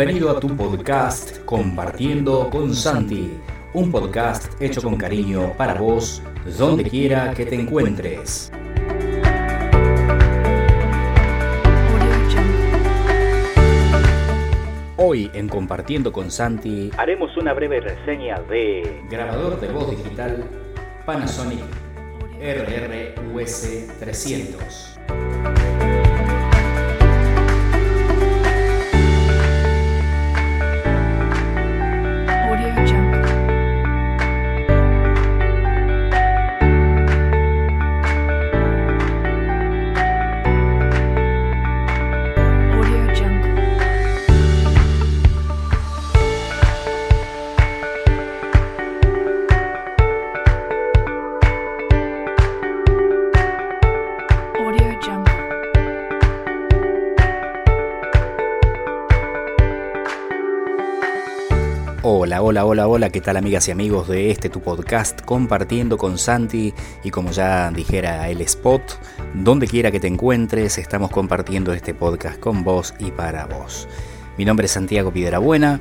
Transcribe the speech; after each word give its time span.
Bienvenido 0.00 0.30
a 0.30 0.40
tu 0.40 0.56
podcast 0.56 1.44
Compartiendo 1.44 2.48
con 2.48 2.74
Santi, 2.74 3.38
un 3.74 3.92
podcast 3.92 4.58
hecho 4.58 4.80
con 4.80 4.96
cariño 4.96 5.52
para 5.58 5.74
vos, 5.74 6.22
donde 6.58 6.84
quiera 6.84 7.34
que 7.34 7.44
te 7.44 7.54
encuentres. 7.54 8.50
Hoy 14.96 15.30
en 15.34 15.50
Compartiendo 15.50 16.10
con 16.10 16.30
Santi 16.30 16.90
haremos 16.96 17.36
una 17.36 17.52
breve 17.52 17.80
reseña 17.80 18.40
de 18.48 19.02
grabador 19.10 19.60
de 19.60 19.68
voz 19.68 19.90
digital 19.90 20.42
Panasonic 21.04 21.60
RRUS 22.40 23.98
300. 23.98 24.98
Hola, 62.50 62.64
hola, 62.64 62.88
hola, 62.88 63.10
¿qué 63.10 63.20
tal 63.20 63.36
amigas 63.36 63.68
y 63.68 63.70
amigos 63.70 64.08
de 64.08 64.32
este 64.32 64.48
tu 64.48 64.60
podcast 64.60 65.20
compartiendo 65.20 65.96
con 65.96 66.18
Santi 66.18 66.74
y 67.04 67.10
como 67.12 67.30
ya 67.30 67.70
dijera 67.70 68.28
el 68.28 68.40
spot, 68.40 68.82
donde 69.34 69.68
quiera 69.68 69.92
que 69.92 70.00
te 70.00 70.08
encuentres, 70.08 70.76
estamos 70.76 71.12
compartiendo 71.12 71.72
este 71.72 71.94
podcast 71.94 72.40
con 72.40 72.64
vos 72.64 72.92
y 72.98 73.12
para 73.12 73.46
vos. 73.46 73.86
Mi 74.36 74.44
nombre 74.44 74.66
es 74.66 74.72
Santiago 74.72 75.12
Buena 75.40 75.80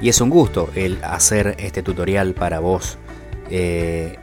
y 0.00 0.08
es 0.08 0.18
un 0.22 0.30
gusto 0.30 0.70
el 0.74 0.98
hacer 1.04 1.56
este 1.58 1.82
tutorial 1.82 2.32
para 2.32 2.60
vos 2.60 2.96
eh, 3.50 4.16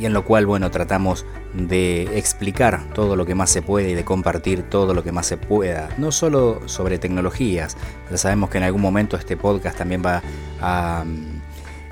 y 0.00 0.04
en 0.04 0.12
lo 0.12 0.24
cual, 0.24 0.46
bueno, 0.46 0.68
tratamos 0.72 1.26
de 1.54 2.18
explicar 2.18 2.84
todo 2.94 3.16
lo 3.16 3.26
que 3.26 3.34
más 3.34 3.50
se 3.50 3.62
puede 3.62 3.90
y 3.90 3.94
de 3.94 4.04
compartir 4.04 4.62
todo 4.62 4.94
lo 4.94 5.02
que 5.02 5.12
más 5.12 5.26
se 5.26 5.36
pueda, 5.36 5.88
no 5.98 6.12
solo 6.12 6.60
sobre 6.66 6.98
tecnologías, 6.98 7.76
ya 8.10 8.16
sabemos 8.16 8.50
que 8.50 8.58
en 8.58 8.64
algún 8.64 8.82
momento 8.82 9.16
este 9.16 9.36
podcast 9.36 9.76
también 9.76 10.02
va 10.04 10.22
a 10.60 11.04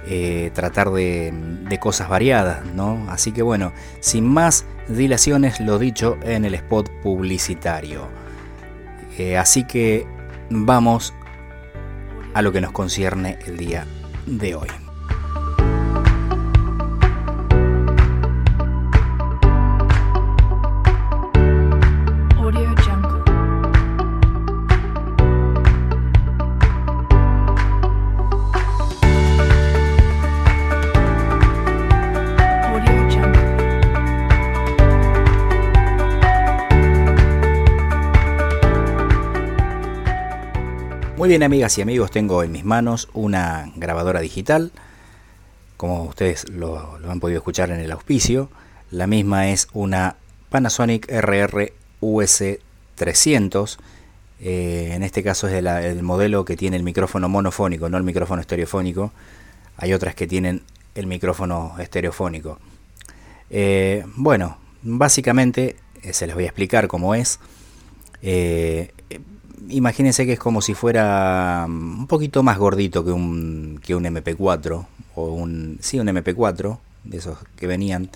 eh, 0.06 0.50
tratar 0.55 0.91
de, 0.91 1.33
cosas 1.81 2.09
variadas, 2.09 2.65
¿no? 2.75 3.06
Así 3.11 3.33
que 3.33 3.42
bueno, 3.42 3.73
sin 4.00 4.27
más 4.27 4.65
dilaciones, 4.89 5.61
lo 5.61 5.78
dicho 5.78 6.17
en 6.22 6.45
el 6.45 6.55
spot 6.55 6.91
publicitario. 7.03 8.09
Eh, 9.19 9.37
así 9.37 9.65
que 9.65 10.06
vamos 10.48 11.12
a 12.33 12.43
lo 12.43 12.53
que 12.53 12.61
nos 12.61 12.72
concierne 12.72 13.39
el 13.47 13.56
día 13.56 13.87
de 14.27 14.55
hoy. 14.55 14.88
Muy 41.28 41.33
bien 41.34 41.43
amigas 41.43 41.77
y 41.77 41.83
amigos, 41.83 42.11
tengo 42.11 42.43
en 42.43 42.50
mis 42.53 42.65
manos 42.65 43.11
una 43.12 43.71
grabadora 43.77 44.21
digital, 44.21 44.72
como 45.77 46.05
ustedes 46.05 46.49
lo, 46.49 46.99
han 47.06 47.21
podido 47.21 47.37
escuchar 47.37 47.71
en 47.71 47.81
el 47.81 47.93
auspicio. 47.93 48.49
La 48.91 49.06
misma 49.06 49.50
es 49.50 49.69
una 49.75 50.17
Panasonic 50.49 51.06
RR 51.06 51.75
US 52.00 52.44
300. 52.94 53.78
en 54.41 55.03
este 55.03 55.22
caso 55.22 55.49
es 55.49 55.53
el, 55.53 56.03
modelo 56.03 56.47
que 56.47 56.56
tiene 56.56 56.78
el 56.78 56.83
micrófono 56.83 57.28
monofónico, 57.28 57.91
no 57.91 57.99
el 57.99 58.05
micrófono 58.05 58.41
estereofónico. 58.41 59.12
Hay 59.77 59.93
otras 59.93 60.15
que 60.15 60.27
tienen 60.27 60.62
el 60.94 61.06
micrófono 61.06 61.75
estereofónico. 61.78 62.59
Eh, 63.50 64.03
bueno, 64.15 64.56
básicamente 64.81 65.77
eh, 66.03 66.15
se 66.15 66.27
les 66.27 66.34
voy 66.34 66.44
a 66.44 66.47
explicar 66.47 66.88
cómo 66.88 67.15
es. 67.15 67.38
Eh, 68.22 68.94
imagínense 69.69 70.26
que 70.26 70.34
es 70.34 70.38
como 70.38 70.60
si 70.60 70.74
fuera 70.74 71.66
mm, 71.69 72.00
un 72.00 72.06
poquito 72.06 72.42
más 72.42 72.58
gordito 72.58 73.04
que 73.04 73.12
un, 73.12 73.80
que 73.82 73.94
un 73.94 74.04
MP4, 74.04 74.86
o 75.14 75.32
un, 75.32 75.78
sí, 75.80 75.98
un 75.98 76.06
MP4, 76.08 76.78
de 77.04 77.19
esos 77.19 77.38
que 77.56 77.66
venían 77.66 78.10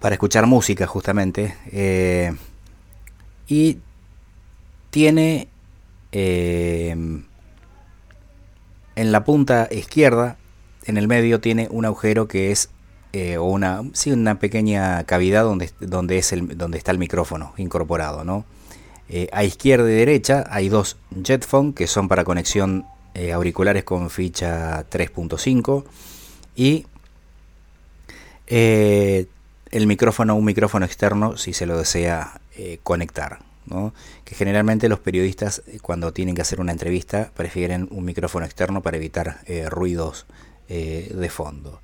para 0.00 0.14
escuchar 0.14 0.46
música 0.46 0.86
justamente. 0.86 1.56
Eh, 1.70 2.34
y 3.46 3.78
tiene 4.90 5.48
eh, 6.12 6.90
en 8.96 9.12
la 9.12 9.24
punta 9.24 9.68
izquierda, 9.70 10.36
en 10.84 10.96
el 10.96 11.08
medio, 11.08 11.40
tiene 11.40 11.68
un 11.70 11.84
agujero 11.84 12.28
que 12.28 12.50
es 12.50 12.70
eh, 13.12 13.36
o 13.36 13.44
una, 13.44 13.82
sí, 13.92 14.10
una 14.10 14.38
pequeña 14.38 15.04
cavidad 15.04 15.44
donde, 15.44 15.70
donde, 15.80 16.18
es 16.18 16.32
el, 16.32 16.56
donde 16.56 16.78
está 16.78 16.92
el 16.92 16.98
micrófono 16.98 17.52
incorporado, 17.58 18.24
¿no? 18.24 18.44
Eh, 19.14 19.28
a 19.30 19.44
izquierda 19.44 19.90
y 19.90 19.94
derecha 19.94 20.46
hay 20.48 20.70
dos 20.70 20.96
Jetphone 21.22 21.74
que 21.74 21.86
son 21.86 22.08
para 22.08 22.24
conexión 22.24 22.86
eh, 23.12 23.32
auriculares 23.32 23.84
con 23.84 24.08
ficha 24.08 24.88
3.5 24.88 25.84
y 26.56 26.86
eh, 28.46 29.26
el 29.70 29.86
micrófono, 29.86 30.34
un 30.34 30.46
micrófono 30.46 30.86
externo 30.86 31.36
si 31.36 31.52
se 31.52 31.66
lo 31.66 31.76
desea 31.76 32.40
conectar. 32.82 33.40
Que 34.24 34.34
generalmente 34.34 34.88
los 34.88 34.98
periodistas 34.98 35.62
cuando 35.82 36.12
tienen 36.12 36.34
que 36.34 36.42
hacer 36.42 36.60
una 36.60 36.72
entrevista 36.72 37.30
prefieren 37.34 37.88
un 37.90 38.04
micrófono 38.04 38.44
externo 38.44 38.82
para 38.82 38.98
evitar 38.98 39.40
ruidos 39.68 40.26
de 40.68 41.28
fondo. 41.30 41.80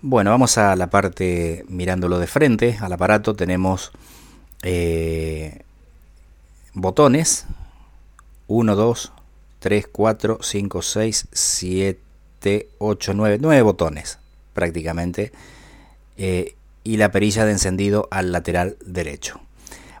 Bueno, 0.00 0.30
vamos 0.30 0.56
a 0.56 0.74
la 0.76 0.88
parte 0.88 1.64
mirándolo 1.68 2.18
de 2.18 2.26
frente 2.26 2.78
al 2.80 2.92
aparato. 2.92 3.34
Tenemos 3.34 3.92
botones 6.76 7.46
1, 8.48 8.76
2, 8.76 9.12
3, 9.60 9.88
4, 9.90 10.38
5, 10.42 10.82
6, 10.82 11.28
7, 11.32 12.68
8, 12.78 13.14
9, 13.14 13.38
9 13.40 13.62
botones 13.62 14.18
prácticamente 14.52 15.32
eh, 16.18 16.54
y 16.84 16.98
la 16.98 17.10
perilla 17.10 17.46
de 17.46 17.52
encendido 17.52 18.08
al 18.10 18.30
lateral 18.30 18.76
derecho. 18.84 19.40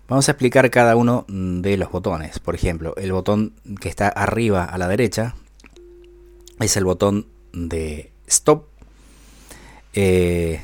Vamos 0.06 0.28
a 0.28 0.32
explicar 0.32 0.70
cada 0.70 0.94
uno 0.94 1.24
de 1.28 1.76
los 1.76 1.90
botones. 1.90 2.38
Por 2.38 2.54
ejemplo, 2.54 2.94
el 2.96 3.10
botón 3.10 3.54
que 3.80 3.88
está 3.88 4.08
arriba 4.08 4.64
a 4.64 4.78
la 4.78 4.86
derecha 4.86 5.34
es 6.60 6.76
el 6.76 6.84
botón 6.84 7.26
de 7.52 8.12
stop. 8.28 8.66
Eh, 9.94 10.62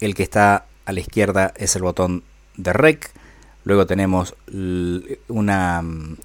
el 0.00 0.14
que 0.14 0.24
está 0.24 0.66
a 0.84 0.92
la 0.92 1.00
izquierda 1.00 1.54
es 1.56 1.74
el 1.76 1.82
botón 1.82 2.24
de 2.56 2.72
rec. 2.74 3.15
Luego 3.66 3.84
tenemos 3.84 4.36
un, 4.52 6.16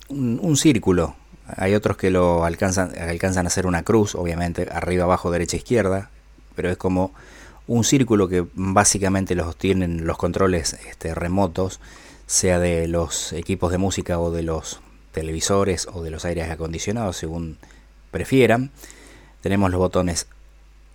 círculo. 0.55 1.15
Hay 1.47 1.73
otros 1.73 1.97
que 1.97 2.11
lo 2.11 2.45
alcanzan, 2.45 2.91
alcanzan 2.95 3.47
a 3.47 3.49
hacer 3.49 3.65
una 3.65 3.81
cruz, 3.81 4.13
obviamente, 4.13 4.67
arriba, 4.71 5.05
abajo, 5.05 5.31
derecha, 5.31 5.57
izquierda. 5.57 6.11
Pero 6.55 6.69
es 6.69 6.77
como 6.77 7.15
un 7.65 7.83
círculo 7.83 8.27
que 8.27 8.45
básicamente 8.53 9.33
los 9.33 9.55
tienen 9.55 10.05
los 10.05 10.19
controles 10.19 10.73
este, 10.87 11.15
remotos, 11.15 11.79
sea 12.27 12.59
de 12.59 12.87
los 12.87 13.33
equipos 13.33 13.71
de 13.71 13.79
música 13.79 14.19
o 14.19 14.29
de 14.29 14.43
los 14.43 14.79
televisores 15.11 15.87
o 15.91 16.03
de 16.03 16.11
los 16.11 16.25
aires 16.25 16.47
acondicionados, 16.51 17.17
según 17.17 17.57
prefieran. 18.11 18.69
Tenemos 19.41 19.71
los 19.71 19.79
botones 19.79 20.27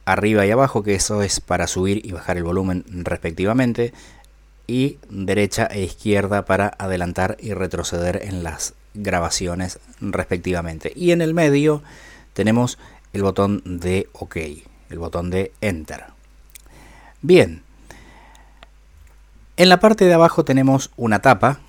arriba 0.04 0.46
y 0.46 0.52
abajo, 0.52 0.84
que 0.84 0.94
eso 0.94 1.22
es 1.22 1.40
para 1.40 1.66
subir 1.66 2.06
y 2.06 2.12
bajar 2.12 2.36
el 2.36 2.44
volumen 2.44 2.84
respectivamente 2.88 3.92
y 4.66 4.98
derecha 5.08 5.66
e 5.66 5.82
izquierda 5.82 6.44
para 6.44 6.72
adelantar 6.78 7.36
y 7.40 7.54
retroceder 7.54 8.22
en 8.24 8.42
las 8.42 8.74
grabaciones 8.94 9.78
respectivamente. 10.00 10.92
Y 10.94 11.12
en 11.12 11.20
el 11.20 11.34
medio 11.34 11.82
tenemos 12.32 12.78
el 13.12 13.22
botón 13.22 13.62
de 13.64 14.08
OK, 14.12 14.36
el 14.90 14.98
botón 14.98 15.30
de 15.30 15.52
Enter. 15.60 16.04
Bien, 17.22 17.62
en 19.56 19.68
la 19.68 19.80
parte 19.80 20.04
de 20.04 20.14
abajo 20.14 20.44
tenemos 20.44 20.90
una 20.96 21.20
tapa 21.20 21.60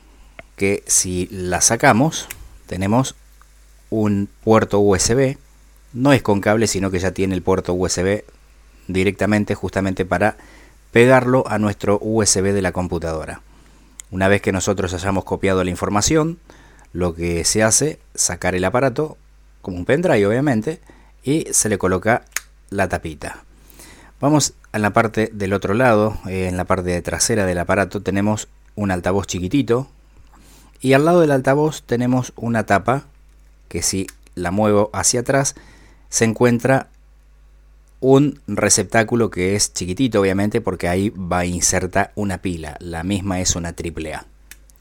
que 0.55 0.83
si 0.87 1.27
la 1.31 1.61
sacamos 1.61 2.27
tenemos 2.67 3.15
un 3.89 4.29
puerto 4.43 4.79
USB. 4.79 5.37
No 5.93 6.13
es 6.13 6.21
con 6.21 6.41
cable, 6.41 6.67
sino 6.67 6.91
que 6.91 6.99
ya 6.99 7.11
tiene 7.11 7.33
el 7.33 7.41
puerto 7.41 7.73
USB 7.73 8.23
directamente 8.87 9.55
justamente 9.55 10.05
para 10.05 10.37
pegarlo 10.91 11.43
a 11.47 11.57
nuestro 11.59 11.99
USB 12.01 12.53
de 12.53 12.61
la 12.61 12.71
computadora. 12.71 13.41
Una 14.11 14.27
vez 14.27 14.41
que 14.41 14.51
nosotros 14.51 14.93
hayamos 14.93 15.25
copiado 15.25 15.63
la 15.63 15.69
información, 15.69 16.39
lo 16.93 17.13
que 17.13 17.43
se 17.43 17.63
hace, 17.63 17.99
sacar 18.15 18.55
el 18.55 18.65
aparato, 18.65 19.17
como 19.61 19.77
un 19.77 19.85
pendrive 19.85 20.25
obviamente, 20.25 20.79
y 21.23 21.47
se 21.51 21.69
le 21.69 21.77
coloca 21.77 22.23
la 22.69 22.87
tapita. 22.87 23.43
Vamos 24.19 24.53
a 24.71 24.79
la 24.79 24.93
parte 24.93 25.29
del 25.33 25.53
otro 25.53 25.73
lado, 25.73 26.17
eh, 26.27 26.47
en 26.47 26.57
la 26.57 26.65
parte 26.65 27.01
trasera 27.01 27.45
del 27.45 27.59
aparato 27.59 28.01
tenemos 28.01 28.47
un 28.75 28.91
altavoz 28.91 29.27
chiquitito 29.27 29.87
y 30.81 30.93
al 30.93 31.05
lado 31.05 31.21
del 31.21 31.31
altavoz 31.31 31.83
tenemos 31.83 32.33
una 32.35 32.65
tapa 32.65 33.03
que 33.67 33.81
si 33.81 34.07
la 34.35 34.51
muevo 34.51 34.89
hacia 34.93 35.19
atrás 35.19 35.55
se 36.09 36.25
encuentra 36.25 36.87
un 37.99 38.39
receptáculo 38.47 39.29
que 39.29 39.55
es 39.55 39.73
chiquitito 39.73 40.21
obviamente 40.21 40.61
porque 40.61 40.87
ahí 40.87 41.09
va 41.09 41.39
a 41.39 41.45
insertar 41.45 42.11
una 42.15 42.39
pila. 42.39 42.77
La 42.79 43.03
misma 43.03 43.39
es 43.39 43.55
una 43.55 43.69
AAA. 43.69 44.25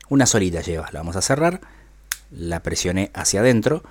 Una 0.09 0.27
solita 0.27 0.61
lleva. 0.61 0.89
La 0.93 1.01
vamos 1.01 1.17
a 1.17 1.23
cerrar. 1.23 1.61
La 2.31 2.61
presioné 2.61 3.11
hacia 3.15 3.41
adentro. 3.41 3.83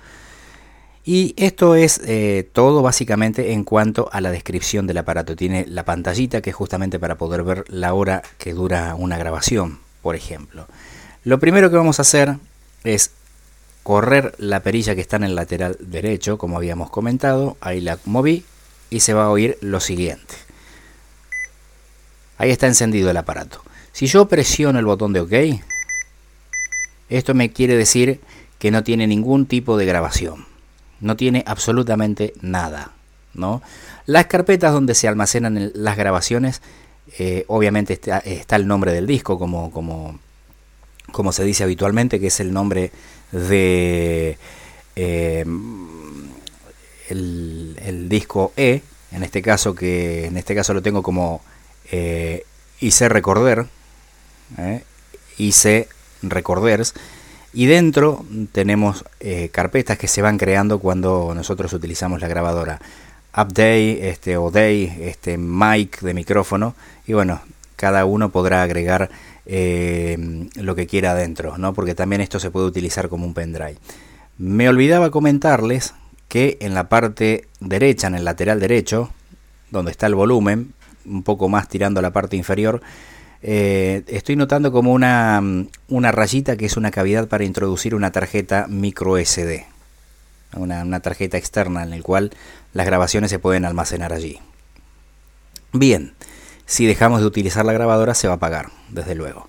Y 1.04 1.34
esto 1.36 1.76
es 1.76 2.00
eh, 2.04 2.48
todo 2.52 2.82
básicamente 2.82 3.52
en 3.52 3.62
cuanto 3.62 4.08
a 4.12 4.20
la 4.20 4.30
descripción 4.30 4.86
del 4.86 4.98
aparato. 4.98 5.36
Tiene 5.36 5.64
la 5.66 5.84
pantallita 5.84 6.40
que 6.40 6.50
es 6.50 6.56
justamente 6.56 6.98
para 6.98 7.16
poder 7.16 7.42
ver 7.42 7.64
la 7.68 7.94
hora 7.94 8.22
que 8.38 8.54
dura 8.54 8.94
una 8.96 9.16
grabación, 9.16 9.78
por 10.02 10.16
ejemplo. 10.16 10.66
Lo 11.22 11.38
primero 11.38 11.70
que 11.70 11.76
vamos 11.76 11.98
a 11.98 12.02
hacer 12.02 12.36
es 12.82 13.12
correr 13.84 14.34
la 14.38 14.60
perilla 14.64 14.96
que 14.96 15.00
está 15.00 15.16
en 15.16 15.24
el 15.24 15.36
lateral 15.36 15.76
derecho, 15.80 16.38
como 16.38 16.56
habíamos 16.56 16.90
comentado. 16.90 17.56
Ahí 17.60 17.80
la 17.80 17.98
moví 18.04 18.44
y 18.90 19.00
se 19.00 19.14
va 19.14 19.24
a 19.24 19.30
oír 19.30 19.58
lo 19.60 19.80
siguiente. 19.80 20.34
Ahí 22.38 22.50
está 22.50 22.66
encendido 22.66 23.10
el 23.10 23.16
aparato. 23.16 23.62
Si 23.92 24.06
yo 24.06 24.28
presiono 24.28 24.78
el 24.78 24.84
botón 24.84 25.12
de 25.12 25.20
OK, 25.20 25.62
esto 27.08 27.34
me 27.34 27.52
quiere 27.52 27.76
decir 27.76 28.20
que 28.58 28.70
no 28.70 28.84
tiene 28.84 29.06
ningún 29.06 29.46
tipo 29.46 29.76
de 29.76 29.86
grabación. 29.86 30.46
No 31.00 31.16
tiene 31.16 31.44
absolutamente 31.46 32.34
nada. 32.40 32.92
¿no? 33.36 33.62
Las 34.06 34.26
carpetas 34.26 34.72
donde 34.72 34.94
se 34.94 35.08
almacenan 35.08 35.72
las 35.74 35.96
grabaciones, 35.96 36.62
eh, 37.18 37.44
obviamente 37.48 37.94
está, 37.94 38.56
el 38.56 38.66
nombre 38.66 38.92
del 38.92 39.06
disco, 39.06 39.38
como, 39.38 39.70
como, 39.70 40.18
como, 41.12 41.32
se 41.32 41.44
dice 41.44 41.64
habitualmente, 41.64 42.20
que 42.20 42.28
es 42.28 42.40
el 42.40 42.52
nombre 42.52 42.90
de... 43.32 44.38
Eh, 44.96 45.44
el, 47.08 48.08
disco 48.08 48.52
E, 48.56 48.82
en 49.12 49.22
este 49.22 49.42
caso 49.42 49.74
que 49.74 50.26
en 50.26 50.36
este 50.36 50.54
caso 50.54 50.74
lo 50.74 50.82
tengo 50.82 51.02
como 51.02 51.40
eh, 51.90 52.44
IC 52.80 53.00
Recorder, 53.08 53.66
eh, 54.58 54.82
IC 55.38 55.88
Recorders, 56.22 56.94
y 57.52 57.66
dentro 57.66 58.24
tenemos 58.52 59.04
eh, 59.20 59.48
carpetas 59.50 59.98
que 59.98 60.08
se 60.08 60.22
van 60.22 60.38
creando 60.38 60.78
cuando 60.78 61.32
nosotros 61.34 61.72
utilizamos 61.72 62.20
la 62.20 62.28
grabadora. 62.28 62.80
Update, 63.32 64.08
este, 64.08 64.36
o 64.36 64.50
Day, 64.50 64.98
este, 65.00 65.36
mic 65.38 66.00
de 66.00 66.14
micrófono, 66.14 66.74
y 67.06 67.12
bueno, 67.12 67.40
cada 67.76 68.04
uno 68.04 68.30
podrá 68.30 68.62
agregar 68.62 69.10
eh, 69.44 70.48
lo 70.56 70.74
que 70.74 70.86
quiera 70.86 71.12
adentro, 71.12 71.56
¿no? 71.58 71.72
porque 71.72 71.94
también 71.94 72.20
esto 72.20 72.40
se 72.40 72.50
puede 72.50 72.66
utilizar 72.66 73.08
como 73.08 73.26
un 73.26 73.34
pendrive. 73.34 73.76
Me 74.38 74.68
olvidaba 74.68 75.10
comentarles 75.10 75.94
que 76.28 76.56
en 76.60 76.74
la 76.74 76.88
parte 76.88 77.48
derecha, 77.60 78.06
en 78.06 78.14
el 78.14 78.24
lateral 78.24 78.60
derecho, 78.60 79.10
donde 79.70 79.90
está 79.90 80.06
el 80.06 80.14
volumen, 80.14 80.72
un 81.04 81.22
poco 81.22 81.48
más 81.48 81.68
tirando 81.68 82.00
a 82.00 82.02
la 82.02 82.12
parte 82.12 82.36
inferior, 82.36 82.80
eh, 83.42 84.02
estoy 84.08 84.36
notando 84.36 84.72
como 84.72 84.92
una, 84.92 85.40
una, 85.88 86.12
rayita 86.12 86.56
que 86.56 86.66
es 86.66 86.76
una 86.76 86.90
cavidad 86.90 87.28
para 87.28 87.44
introducir 87.44 87.94
una 87.94 88.10
tarjeta 88.10 88.66
micro 88.68 89.16
SD, 89.18 89.66
una, 90.54 90.82
una 90.82 91.00
tarjeta 91.00 91.36
externa 91.36 91.82
en 91.82 91.90
la 91.90 92.00
cual 92.00 92.32
las 92.72 92.86
grabaciones 92.86 93.30
se 93.30 93.38
pueden 93.38 93.64
almacenar 93.64 94.12
allí. 94.12 94.40
Bien, 95.72 96.14
si 96.64 96.86
dejamos 96.86 97.20
de 97.20 97.26
utilizar 97.26 97.64
la 97.64 97.72
grabadora 97.72 98.14
se 98.14 98.26
va 98.26 98.34
a 98.34 98.36
apagar, 98.36 98.70
desde 98.88 99.14
luego. 99.14 99.48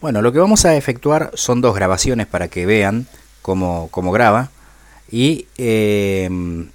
Bueno, 0.00 0.22
lo 0.22 0.32
que 0.32 0.38
vamos 0.38 0.64
a 0.64 0.76
efectuar 0.76 1.30
son 1.34 1.60
dos 1.60 1.74
grabaciones 1.74 2.26
para 2.26 2.48
que 2.48 2.66
vean 2.66 3.06
cómo, 3.40 3.88
cómo 3.90 4.12
graba 4.12 4.50
y 5.12 5.46
em, 5.58 6.70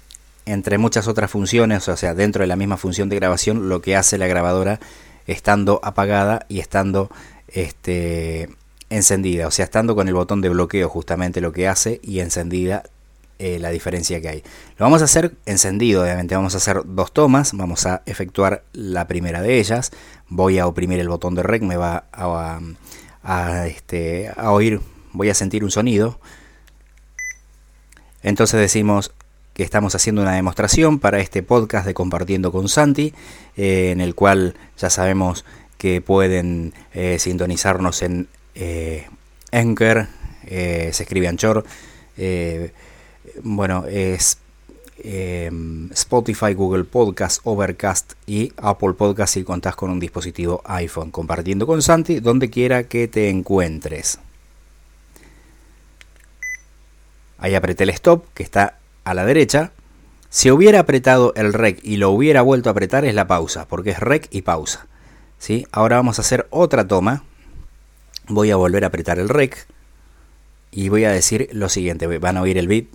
entre 0.46 0.78
muchas 0.78 1.08
otras 1.08 1.30
funciones, 1.30 1.88
o 1.88 1.96
sea, 1.96 2.14
dentro 2.14 2.42
de 2.42 2.46
la 2.46 2.56
misma 2.56 2.78
función 2.78 3.08
de 3.08 3.16
grabación, 3.16 3.68
lo 3.68 3.82
que 3.82 3.96
hace 3.96 4.16
la 4.16 4.28
grabadora 4.28 4.80
estando 5.26 5.80
apagada 5.82 6.46
y 6.48 6.60
estando 6.60 7.10
este, 7.48 8.48
encendida, 8.88 9.48
o 9.48 9.50
sea, 9.50 9.64
estando 9.64 9.94
con 9.94 10.08
el 10.08 10.14
botón 10.14 10.40
de 10.40 10.48
bloqueo 10.48 10.88
justamente 10.88 11.40
lo 11.40 11.52
que 11.52 11.68
hace 11.68 12.00
y 12.02 12.20
encendida 12.20 12.84
eh, 13.40 13.58
la 13.58 13.70
diferencia 13.70 14.20
que 14.20 14.28
hay. 14.28 14.42
Lo 14.78 14.86
vamos 14.86 15.02
a 15.02 15.06
hacer 15.06 15.32
encendido, 15.44 16.02
obviamente, 16.02 16.34
vamos 16.34 16.54
a 16.54 16.58
hacer 16.58 16.82
dos 16.84 17.12
tomas, 17.12 17.52
vamos 17.52 17.86
a 17.86 18.02
efectuar 18.06 18.62
la 18.72 19.06
primera 19.08 19.42
de 19.42 19.58
ellas, 19.58 19.90
voy 20.28 20.58
a 20.58 20.66
oprimir 20.66 21.00
el 21.00 21.08
botón 21.08 21.34
de 21.34 21.42
rec, 21.42 21.62
me 21.62 21.76
va 21.76 22.04
a, 22.12 23.66
este, 23.66 24.30
a 24.36 24.52
oír, 24.52 24.80
voy 25.12 25.28
a 25.28 25.34
sentir 25.34 25.64
un 25.64 25.70
sonido, 25.70 26.20
entonces 28.22 28.60
decimos 28.60 29.12
que 29.58 29.64
estamos 29.64 29.96
haciendo 29.96 30.22
una 30.22 30.34
demostración 30.34 31.00
para 31.00 31.18
este 31.18 31.42
podcast 31.42 31.84
de 31.84 31.92
Compartiendo 31.92 32.52
con 32.52 32.68
Santi, 32.68 33.12
eh, 33.56 33.90
en 33.90 34.00
el 34.00 34.14
cual 34.14 34.54
ya 34.78 34.88
sabemos 34.88 35.44
que 35.78 36.00
pueden 36.00 36.74
eh, 36.94 37.18
sintonizarnos 37.18 38.02
en 38.02 38.28
eh, 38.54 39.08
Anchor, 39.50 40.06
se 40.48 40.88
escribe 40.90 41.26
Anchor, 41.26 41.64
bueno, 43.42 43.84
es 43.86 44.38
Spotify, 45.92 46.54
Google 46.54 46.84
Podcast, 46.84 47.40
Overcast 47.42 48.12
y 48.26 48.52
Apple 48.58 48.92
Podcast 48.92 49.34
si 49.34 49.42
contás 49.42 49.74
con 49.74 49.90
un 49.90 49.98
dispositivo 49.98 50.62
iPhone. 50.66 51.10
Compartiendo 51.10 51.66
con 51.66 51.82
Santi 51.82 52.20
donde 52.20 52.48
quiera 52.48 52.84
que 52.84 53.08
te 53.08 53.28
encuentres. 53.28 54.20
Ahí 57.38 57.54
apreté 57.54 57.84
el 57.84 57.90
stop, 57.90 58.24
que 58.34 58.42
está 58.42 58.78
a 59.04 59.14
la 59.14 59.24
derecha. 59.24 59.72
Si 60.28 60.50
hubiera 60.50 60.80
apretado 60.80 61.32
el 61.36 61.52
rec 61.52 61.80
y 61.82 61.96
lo 61.96 62.10
hubiera 62.10 62.42
vuelto 62.42 62.68
a 62.68 62.72
apretar 62.72 63.04
es 63.04 63.14
la 63.14 63.26
pausa, 63.26 63.66
porque 63.66 63.90
es 63.90 64.00
rec 64.00 64.28
y 64.30 64.42
pausa. 64.42 64.86
¿sí? 65.38 65.66
Ahora 65.72 65.96
vamos 65.96 66.18
a 66.18 66.22
hacer 66.22 66.46
otra 66.50 66.86
toma. 66.86 67.24
Voy 68.26 68.50
a 68.50 68.56
volver 68.56 68.84
a 68.84 68.88
apretar 68.88 69.18
el 69.18 69.28
rec 69.28 69.66
y 70.70 70.90
voy 70.90 71.04
a 71.04 71.12
decir 71.12 71.48
lo 71.52 71.68
siguiente. 71.68 72.06
Van 72.18 72.36
a 72.36 72.42
oír 72.42 72.58
el 72.58 72.68
beat. 72.68 72.86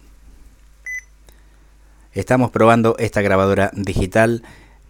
Estamos 2.11 2.51
probando 2.51 2.95
esta 2.99 3.21
grabadora 3.21 3.71
digital 3.73 4.43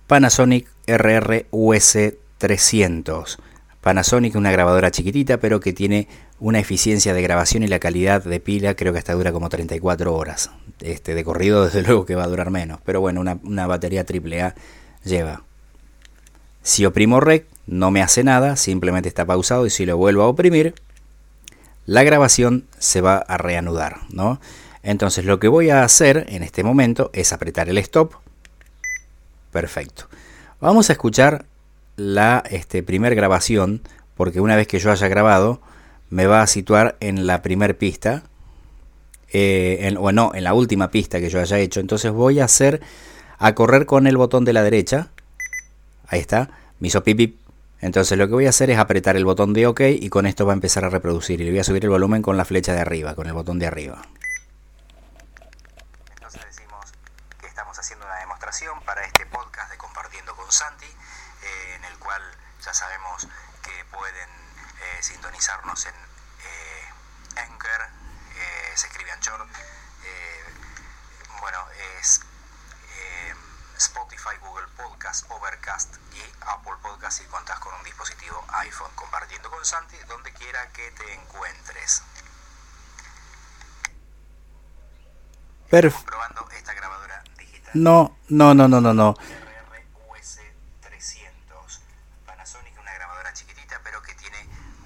Panasonic 0.07 0.67
RR-US 0.87 1.97
300. 2.37 3.39
Panasonic, 3.83 4.35
una 4.35 4.49
grabadora 4.49 4.91
chiquitita, 4.91 5.37
pero 5.37 5.59
que 5.59 5.73
tiene 5.73 6.07
una 6.39 6.59
eficiencia 6.59 7.13
de 7.13 7.21
grabación 7.21 7.63
y 7.63 7.67
la 7.67 7.79
calidad 7.79 8.23
de 8.23 8.39
pila 8.39 8.75
creo 8.75 8.93
que 8.93 8.99
hasta 8.99 9.13
dura 9.13 9.33
como 9.33 9.49
34 9.49 10.15
horas. 10.15 10.51
Este, 10.79 11.13
de 11.15 11.23
corrido 11.25 11.65
desde 11.65 11.83
luego 11.83 12.05
que 12.05 12.15
va 12.15 12.23
a 12.23 12.27
durar 12.27 12.49
menos, 12.49 12.79
pero 12.85 13.01
bueno, 13.01 13.19
una, 13.19 13.39
una 13.43 13.67
batería 13.67 14.05
AAA 14.09 14.55
lleva. 15.03 15.43
Si 16.61 16.85
oprimo 16.85 17.19
REC 17.19 17.45
no 17.67 17.91
me 17.91 18.01
hace 18.01 18.23
nada, 18.23 18.55
simplemente 18.55 19.09
está 19.09 19.25
pausado 19.25 19.65
y 19.65 19.69
si 19.69 19.85
lo 19.85 19.97
vuelvo 19.97 20.23
a 20.23 20.27
oprimir, 20.27 20.75
la 21.85 22.03
grabación 22.03 22.65
se 22.79 23.01
va 23.01 23.17
a 23.17 23.37
reanudar, 23.37 23.97
¿no? 24.09 24.39
Entonces 24.81 25.25
lo 25.25 25.41
que 25.41 25.49
voy 25.49 25.71
a 25.71 25.83
hacer 25.83 26.25
en 26.29 26.41
este 26.41 26.63
momento 26.63 27.09
es 27.11 27.33
apretar 27.33 27.67
el 27.67 27.77
stop. 27.79 28.13
Perfecto. 29.51 30.07
Vamos 30.61 30.89
a 30.89 30.93
escuchar 30.93 31.45
la 31.95 32.43
este, 32.49 32.83
primer 32.83 33.15
grabación, 33.15 33.81
porque 34.15 34.41
una 34.41 34.55
vez 34.55 34.67
que 34.67 34.79
yo 34.79 34.91
haya 34.91 35.07
grabado, 35.07 35.61
me 36.09 36.27
va 36.27 36.41
a 36.41 36.47
situar 36.47 36.95
en 36.99 37.25
la 37.27 37.41
primer 37.41 37.77
pista, 37.77 38.23
eh, 39.31 39.95
o 39.97 40.11
no, 40.11 40.31
en 40.35 40.43
la 40.43 40.53
última 40.53 40.91
pista 40.91 41.19
que 41.19 41.29
yo 41.29 41.39
haya 41.39 41.57
hecho. 41.57 41.79
Entonces 41.79 42.11
voy 42.11 42.39
a 42.39 42.45
hacer, 42.45 42.81
a 43.39 43.55
correr 43.55 43.85
con 43.85 44.07
el 44.07 44.17
botón 44.17 44.45
de 44.45 44.53
la 44.53 44.63
derecha, 44.63 45.09
ahí 46.07 46.19
está, 46.19 46.51
me 46.79 46.89
hizo 46.89 47.03
pip, 47.03 47.39
Entonces 47.81 48.17
lo 48.17 48.27
que 48.27 48.33
voy 48.33 48.45
a 48.45 48.49
hacer 48.49 48.69
es 48.69 48.77
apretar 48.77 49.15
el 49.17 49.25
botón 49.25 49.53
de 49.53 49.67
OK 49.67 49.81
y 49.81 50.09
con 50.09 50.25
esto 50.25 50.45
va 50.45 50.53
a 50.53 50.55
empezar 50.55 50.85
a 50.85 50.89
reproducir. 50.89 51.41
Y 51.41 51.45
le 51.45 51.49
voy 51.51 51.59
a 51.59 51.63
subir 51.63 51.83
el 51.83 51.89
volumen 51.89 52.21
con 52.21 52.37
la 52.37 52.45
flecha 52.45 52.73
de 52.73 52.81
arriba, 52.81 53.15
con 53.15 53.27
el 53.27 53.33
botón 53.33 53.59
de 53.59 53.67
arriba. 53.67 54.01
Entonces 56.15 56.41
decimos 56.45 56.93
que 57.41 57.47
estamos 57.47 57.77
haciendo 57.77 58.05
una 58.05 58.21
este 59.05 59.25
podcast 59.25 59.69
de 59.71 59.77
Compartiendo 59.77 60.35
con 60.35 60.51
Santi 60.51 60.87
en 61.41 61.83
el 61.85 61.97
cual 61.99 62.21
ya 62.61 62.73
sabemos 62.73 63.27
que 63.61 63.85
pueden 63.85 64.29
eh, 64.81 64.97
sintonizarnos 65.01 65.85
en 65.85 65.95
eh, 65.95 66.93
Anchor, 67.37 67.87
eh, 68.35 68.71
se 68.75 68.87
escribe 68.87 69.11
Anchor, 69.11 69.47
eh, 70.03 70.43
bueno, 71.39 71.59
es 71.99 72.21
eh, 72.97 73.33
Spotify, 73.77 74.37
Google 74.41 74.67
Podcast, 74.77 75.25
Overcast 75.29 75.95
y 76.13 76.21
Apple 76.41 76.73
Podcast 76.81 77.19
si 77.19 77.25
contás 77.25 77.59
con 77.59 77.73
un 77.73 77.83
dispositivo 77.83 78.43
iPhone. 78.49 78.91
Compartiendo 78.95 79.49
con 79.49 79.63
Santi 79.65 79.97
donde 80.07 80.31
quiera 80.33 80.71
que 80.71 80.91
te 80.91 81.13
encuentres. 81.13 82.01
Perfecto. 85.69 86.05
Probando 86.05 86.49
esta 86.51 86.73
grabadora 86.73 87.23
digital. 87.37 87.71
No, 87.73 88.17
no, 88.33 88.53
no, 88.53 88.67
no, 88.67 88.81
no, 88.81 88.93
no. 88.93 89.13
RRUS 89.13 90.39
300. 90.81 91.81
Panasonic, 92.25 92.79
una 92.79 92.93
grabadora 92.93 93.33
chiquitita, 93.33 93.79
pero 93.83 94.01
que 94.01 94.13
tiene 94.15 94.37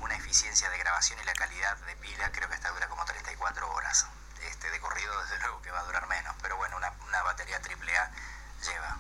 una 0.02 0.16
eficiencia 0.16 0.70
de 0.70 0.78
grabación 0.78 1.20
y 1.22 1.26
la 1.26 1.34
calidad 1.34 1.78
de 1.78 1.96
pila, 1.96 2.32
creo 2.32 2.50
que 2.50 2.56
esta 2.56 2.70
dura 2.72 2.88
como 2.88 3.06
34 3.06 3.72
horas. 3.72 4.08
Este 4.50 4.70
de 4.70 4.80
corrido, 4.80 5.12
desde 5.24 5.40
luego 5.44 5.62
que 5.62 5.72
va 5.72 5.80
a 5.80 5.84
durar 5.84 6.08
menos, 6.08 6.36
pero 6.42 6.58
bueno, 6.58 6.78
una, 6.78 6.92
una 7.08 7.24
batería 7.24 7.58
AAA 7.58 8.12
lleva. 8.66 8.98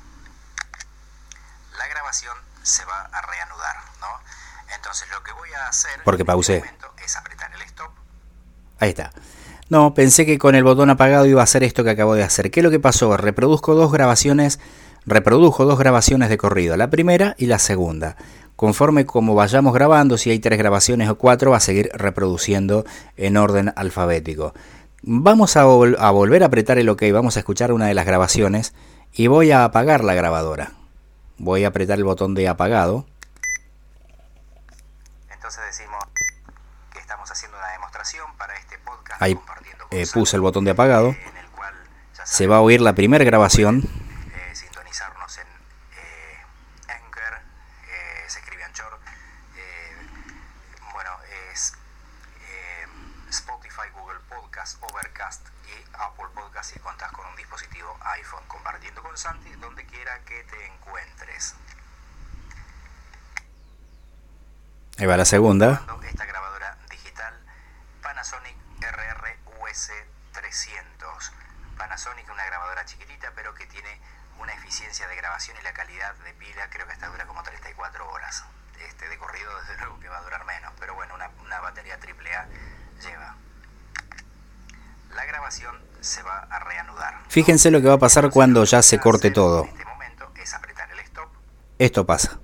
La 1.77 1.87
grabación 1.87 2.37
se 2.63 2.85
va 2.85 3.01
a 3.11 3.21
reanudar, 3.21 3.77
¿no? 3.99 4.07
Entonces 4.75 5.09
lo 5.09 5.23
que 5.23 5.31
voy 5.33 5.53
a 5.53 5.67
hacer 5.67 6.03
Porque 6.03 6.23
este 6.23 6.31
pausé. 6.31 6.63
es 6.97 7.15
apretar 7.15 7.53
el 7.53 7.61
stop. 7.63 7.91
Ahí 8.79 8.89
está. 8.89 9.11
No, 9.69 9.93
pensé 9.93 10.25
que 10.25 10.37
con 10.37 10.55
el 10.55 10.63
botón 10.63 10.89
apagado 10.89 11.25
iba 11.25 11.41
a 11.41 11.43
hacer 11.43 11.63
esto 11.63 11.83
que 11.83 11.89
acabo 11.89 12.15
de 12.15 12.23
hacer. 12.23 12.51
¿Qué 12.51 12.61
es 12.61 12.63
lo 12.63 12.71
que 12.71 12.79
pasó? 12.79 13.17
Reproduzco 13.17 13.75
dos 13.75 13.91
grabaciones, 13.91 14.59
reprodujo 15.05 15.65
dos 15.65 15.77
grabaciones 15.77 16.29
de 16.29 16.37
corrido, 16.37 16.77
la 16.77 16.89
primera 16.89 17.35
y 17.37 17.47
la 17.47 17.59
segunda. 17.59 18.15
Conforme 18.55 19.05
como 19.05 19.35
vayamos 19.35 19.73
grabando, 19.73 20.17
si 20.17 20.31
hay 20.31 20.39
tres 20.39 20.57
grabaciones 20.57 21.09
o 21.09 21.17
cuatro, 21.17 21.51
va 21.51 21.57
a 21.57 21.59
seguir 21.61 21.91
reproduciendo 21.93 22.85
en 23.17 23.37
orden 23.37 23.73
alfabético. 23.75 24.53
Vamos 25.03 25.57
a, 25.57 25.65
vol- 25.65 25.97
a 25.99 26.09
volver 26.11 26.43
a 26.43 26.47
apretar 26.47 26.79
el 26.79 26.89
OK, 26.89 27.03
vamos 27.13 27.35
a 27.35 27.39
escuchar 27.41 27.71
una 27.71 27.85
de 27.87 27.93
las 27.93 28.05
grabaciones 28.05 28.73
y 29.13 29.27
voy 29.27 29.51
a 29.51 29.63
apagar 29.63 30.03
la 30.03 30.15
grabadora. 30.15 30.71
Voy 31.37 31.65
a 31.65 31.67
apretar 31.67 31.97
el 31.97 32.03
botón 32.03 32.33
de 32.33 32.47
apagado. 32.47 33.05
Entonces 35.31 35.61
decimos 35.67 36.03
que 36.91 36.99
estamos 36.99 37.29
haciendo 37.29 37.57
una 37.57 37.67
demostración 37.73 38.25
para 38.37 38.55
este 38.55 38.77
podcast 38.79 39.21
Ahí 39.21 39.35
eh, 39.91 40.05
puse 40.13 40.35
el 40.35 40.41
botón 40.41 40.65
de 40.65 40.71
apagado. 40.71 41.15
Se 42.23 42.47
va 42.47 42.57
a 42.57 42.61
oír 42.61 42.81
la 42.81 42.93
primera 42.93 43.23
grabación. 43.23 43.83
eh, 44.33 44.55
sintonizarnos 44.55 45.37
en 45.37 45.47
eh, 45.47 46.37
Anchor, 46.89 47.39
se 48.27 48.39
escribe 48.39 48.63
Anchor, 48.63 48.99
bueno, 50.93 51.11
es 51.53 51.73
Spotify, 53.29 53.89
Google 53.93 54.19
Podcast, 54.29 54.77
Overcast 54.83 55.47
y 55.67 55.83
Apple 55.93 56.27
Podcast 56.35 56.73
si 56.73 56.79
contás 56.79 57.11
con 57.11 57.25
un 57.27 57.35
dispositivo 57.35 57.97
iPhone, 58.01 58.43
compartiendo 58.47 59.01
con 59.01 59.17
Santi 59.17 59.51
donde 59.61 59.85
quiera 59.85 60.19
que 60.25 60.43
te 60.43 60.65
encuentres. 60.67 61.55
Ahí 64.97 65.05
va 65.05 65.15
la 65.15 65.25
segunda. 65.25 65.81
Probando 65.85 66.07
esta 66.07 66.25
grabadora 66.25 66.77
digital 66.89 67.33
Panasonic 68.01 68.55
RRUS 68.81 69.91
300. 70.33 71.31
Panasonic 71.77 72.27
una 72.31 72.45
grabadora 72.45 72.83
chiquitita 72.85 73.31
pero 73.35 73.53
que 73.53 73.67
tiene 73.67 73.99
una 74.39 74.53
eficiencia 74.53 75.07
de 75.07 75.15
grabación 75.15 75.55
y 75.59 75.63
la 75.63 75.73
calidad 75.73 76.15
de 76.15 76.33
pila 76.33 76.67
creo 76.71 76.87
que 76.87 76.93
esta 76.93 77.07
dura 77.07 77.25
como 77.27 77.43
34 77.43 78.09
horas. 78.09 78.43
Este 78.87 79.07
de 79.07 79.17
corrido 79.17 79.51
desde 79.61 79.77
luego 79.77 79.99
que 79.99 80.09
va 80.09 80.17
a 80.17 80.21
durar 80.21 80.45
menos, 80.45 80.73
pero 80.79 80.95
bueno, 80.95 81.13
una, 81.15 81.29
una 81.43 81.59
batería 81.59 81.95
AAA 82.01 82.47
lleva. 83.01 83.35
La 85.15 85.25
grabación 85.47 85.75
se 86.01 86.21
va 86.23 86.39
a 86.49 86.59
reanudar. 86.59 87.13
Fíjense 87.29 87.71
lo 87.71 87.81
que 87.81 87.87
va 87.87 87.93
a 87.93 87.99
pasar 87.99 88.29
cuando 88.29 88.63
ya 88.65 88.81
se 88.81 88.99
corte 88.99 89.31
todo. 89.31 89.63
En 89.63 89.69
este 89.69 89.85
momento 89.85 90.29
es 90.41 90.53
apretar 90.53 90.91
el 90.91 90.99
stop 90.99 91.29
Esto 91.79 92.05
pasa. 92.05 92.39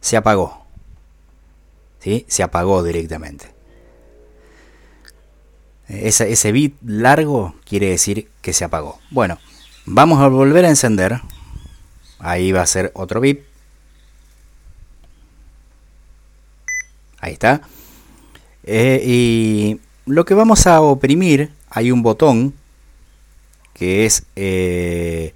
Se 0.00 0.16
apagó. 0.16 0.66
¿Sí? 2.00 2.24
Se 2.28 2.42
apagó 2.42 2.82
directamente. 2.82 3.54
Ese, 5.88 6.32
ese 6.32 6.50
bit 6.52 6.76
largo 6.84 7.54
quiere 7.64 7.90
decir 7.90 8.30
que 8.42 8.52
se 8.52 8.64
apagó. 8.64 8.98
Bueno, 9.10 9.38
vamos 9.84 10.20
a 10.20 10.28
volver 10.28 10.64
a 10.64 10.68
encender. 10.68 11.20
Ahí 12.18 12.50
va 12.50 12.62
a 12.62 12.66
ser 12.66 12.90
otro 12.94 13.20
bip. 13.20 13.46
Ahí 17.20 17.32
está. 17.32 17.62
Eh, 18.66 19.02
y 19.04 19.80
lo 20.06 20.24
que 20.24 20.34
vamos 20.34 20.66
a 20.66 20.80
oprimir, 20.80 21.50
hay 21.70 21.90
un 21.92 22.02
botón 22.02 22.54
que 23.72 24.06
es 24.06 24.24
eh, 24.36 25.34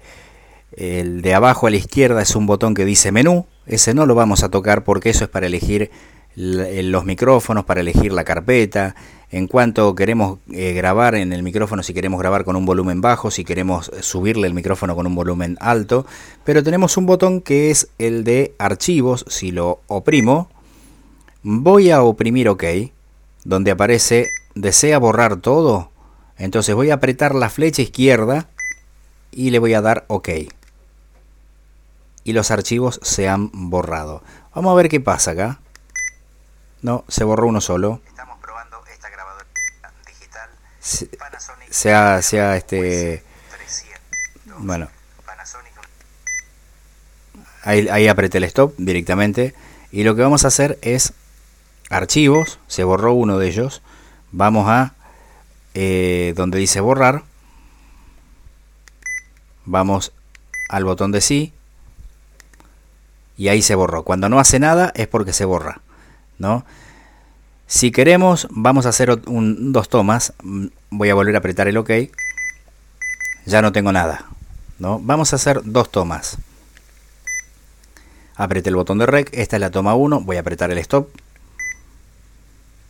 el 0.73 1.21
de 1.21 1.33
abajo 1.33 1.67
a 1.67 1.69
la 1.69 1.77
izquierda, 1.77 2.21
es 2.21 2.35
un 2.35 2.45
botón 2.45 2.73
que 2.73 2.85
dice 2.85 3.11
menú. 3.11 3.45
Ese 3.67 3.93
no 3.93 4.05
lo 4.05 4.15
vamos 4.15 4.43
a 4.43 4.49
tocar 4.49 4.83
porque 4.83 5.11
eso 5.11 5.23
es 5.25 5.29
para 5.29 5.45
elegir 5.47 5.91
l- 6.35 6.83
los 6.83 7.05
micrófonos, 7.05 7.65
para 7.65 7.81
elegir 7.81 8.11
la 8.11 8.23
carpeta. 8.23 8.95
En 9.29 9.47
cuanto 9.47 9.95
queremos 9.95 10.39
eh, 10.51 10.73
grabar 10.73 11.15
en 11.15 11.31
el 11.31 11.43
micrófono, 11.43 11.83
si 11.83 11.93
queremos 11.93 12.19
grabar 12.19 12.43
con 12.43 12.57
un 12.57 12.65
volumen 12.65 12.99
bajo, 12.99 13.31
si 13.31 13.45
queremos 13.45 13.89
eh, 13.89 14.01
subirle 14.01 14.47
el 14.47 14.53
micrófono 14.53 14.95
con 14.95 15.07
un 15.07 15.15
volumen 15.15 15.55
alto. 15.61 16.05
Pero 16.43 16.63
tenemos 16.63 16.97
un 16.97 17.05
botón 17.05 17.39
que 17.39 17.69
es 17.69 17.89
el 17.97 18.23
de 18.25 18.55
archivos. 18.57 19.23
Si 19.29 19.51
lo 19.51 19.81
oprimo, 19.87 20.49
voy 21.43 21.91
a 21.91 22.01
oprimir 22.01 22.49
OK, 22.49 22.63
donde 23.43 23.71
aparece 23.71 24.31
desea 24.55 24.97
borrar 24.99 25.37
todo. 25.37 25.91
Entonces 26.37 26.75
voy 26.75 26.89
a 26.89 26.95
apretar 26.95 27.35
la 27.35 27.49
flecha 27.49 27.81
izquierda 27.81 28.47
y 29.31 29.51
le 29.51 29.59
voy 29.59 29.73
a 29.73 29.81
dar 29.81 30.05
OK. 30.07 30.29
Y 32.23 32.33
los 32.33 32.51
archivos 32.51 32.99
se 33.03 33.27
han 33.27 33.49
borrado. 33.53 34.23
Vamos 34.53 34.71
a 34.71 34.75
ver 34.75 34.89
qué 34.89 34.99
pasa 34.99 35.31
acá. 35.31 35.59
No, 36.81 37.03
se 37.07 37.23
borró 37.23 37.47
uno 37.47 37.61
solo. 37.61 38.01
Estamos 38.07 38.39
probando 38.39 38.81
esta 38.91 39.09
grabadora 39.09 39.45
digital 40.07 40.49
Se, 41.69 41.93
ha, 41.93 42.21
se 42.21 42.41
ha, 42.41 42.57
este, 42.57 43.23
300. 43.51 44.65
bueno, 44.65 44.89
ahí, 47.63 47.87
ahí 47.89 48.07
apreté 48.07 48.39
el 48.39 48.45
stop 48.45 48.73
directamente. 48.77 49.53
Y 49.91 50.03
lo 50.03 50.15
que 50.15 50.21
vamos 50.21 50.45
a 50.45 50.47
hacer 50.47 50.79
es 50.81 51.13
archivos. 51.91 52.59
Se 52.67 52.83
borró 52.83 53.13
uno 53.13 53.37
de 53.37 53.47
ellos. 53.47 53.81
Vamos 54.31 54.67
a 54.69 54.93
eh, 55.73 56.33
donde 56.35 56.57
dice 56.59 56.79
borrar. 56.81 57.23
Vamos 59.65 60.11
al 60.69 60.85
botón 60.85 61.11
de 61.11 61.21
sí. 61.21 61.53
Y 63.37 63.47
ahí 63.47 63.61
se 63.61 63.75
borró. 63.75 64.03
Cuando 64.03 64.29
no 64.29 64.39
hace 64.39 64.59
nada 64.59 64.91
es 64.95 65.07
porque 65.07 65.33
se 65.33 65.45
borra. 65.45 65.81
¿no? 66.37 66.65
Si 67.67 67.91
queremos, 67.91 68.47
vamos 68.51 68.85
a 68.85 68.89
hacer 68.89 69.21
un- 69.27 69.71
dos 69.71 69.89
tomas. 69.89 70.33
Mm, 70.43 70.67
Voy 70.89 71.09
a 71.09 71.15
volver 71.15 71.35
a 71.35 71.39
apretar 71.39 71.67
el 71.67 71.77
OK. 71.77 71.89
Ya 73.45 73.61
no 73.61 73.71
tengo 73.71 73.91
nada. 73.91 74.25
¿no? 74.79 74.99
Vamos 74.99 75.31
a 75.33 75.37
hacer 75.37 75.61
dos 75.63 75.89
tomas. 75.91 76.37
Apreté 78.35 78.69
el 78.69 78.75
botón 78.75 78.97
de 78.97 79.05
rec. 79.05 79.29
Esta 79.33 79.55
es 79.55 79.59
la 79.61 79.71
toma 79.71 79.93
1. 79.95 80.21
Voy 80.21 80.37
a 80.37 80.41
apretar 80.41 80.71
el 80.71 80.77
stop. 80.79 81.07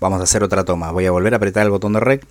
Vamos 0.02 0.20
a 0.20 0.24
hacer 0.24 0.42
otra 0.42 0.66
toma. 0.66 0.92
Voy 0.92 1.06
a 1.06 1.12
volver 1.12 1.36
a 1.36 1.38
apretar 1.38 1.64
el 1.64 1.70
botón 1.70 1.94
de 1.94 2.00
rec. 2.00 2.26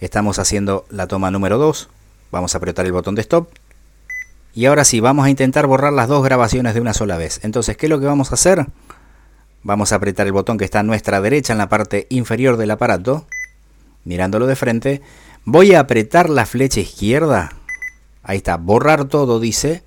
Estamos 0.00 0.38
haciendo 0.38 0.84
la 0.90 1.06
toma 1.06 1.30
número 1.30 1.56
2. 1.56 1.88
Vamos 2.30 2.54
a 2.54 2.58
apretar 2.58 2.84
el 2.84 2.92
botón 2.92 3.14
de 3.14 3.22
stop. 3.22 3.48
Y 4.52 4.66
ahora 4.66 4.84
sí, 4.84 5.00
vamos 5.00 5.24
a 5.24 5.30
intentar 5.30 5.66
borrar 5.66 5.94
las 5.94 6.08
dos 6.08 6.22
grabaciones 6.22 6.74
de 6.74 6.82
una 6.82 6.92
sola 6.92 7.16
vez. 7.16 7.40
Entonces, 7.42 7.78
¿qué 7.78 7.86
es 7.86 7.90
lo 7.90 7.98
que 8.00 8.04
vamos 8.04 8.32
a 8.32 8.34
hacer? 8.34 8.66
Vamos 9.62 9.92
a 9.92 9.96
apretar 9.96 10.26
el 10.26 10.34
botón 10.34 10.58
que 10.58 10.66
está 10.66 10.80
a 10.80 10.82
nuestra 10.82 11.22
derecha 11.22 11.54
en 11.54 11.58
la 11.58 11.70
parte 11.70 12.06
inferior 12.10 12.58
del 12.58 12.70
aparato. 12.70 13.26
Mirándolo 14.04 14.46
de 14.46 14.56
frente. 14.56 15.00
Voy 15.46 15.72
a 15.72 15.80
apretar 15.80 16.28
la 16.28 16.44
flecha 16.44 16.80
izquierda. 16.80 17.52
Ahí 18.22 18.36
está, 18.36 18.58
borrar 18.58 19.06
todo 19.06 19.40
dice. 19.40 19.84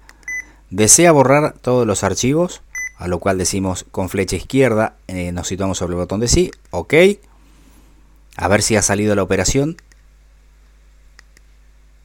Desea 0.72 1.12
borrar 1.12 1.54
todos 1.62 1.86
los 1.86 2.04
archivos. 2.04 2.64
A 3.00 3.08
lo 3.08 3.20
cual 3.20 3.38
decimos 3.38 3.86
con 3.92 4.10
flecha 4.10 4.36
izquierda. 4.36 4.96
eh, 5.08 5.32
nos 5.32 5.48
situamos 5.48 5.78
sobre 5.78 5.94
el 5.94 6.00
botón 6.00 6.20
de 6.20 6.28
sí. 6.28 6.52
Ok. 6.70 6.94
A 8.36 8.48
ver 8.50 8.62
si 8.62 8.76
ha 8.76 8.82
salido 8.82 9.16
la 9.16 9.24
operación. 9.24 9.78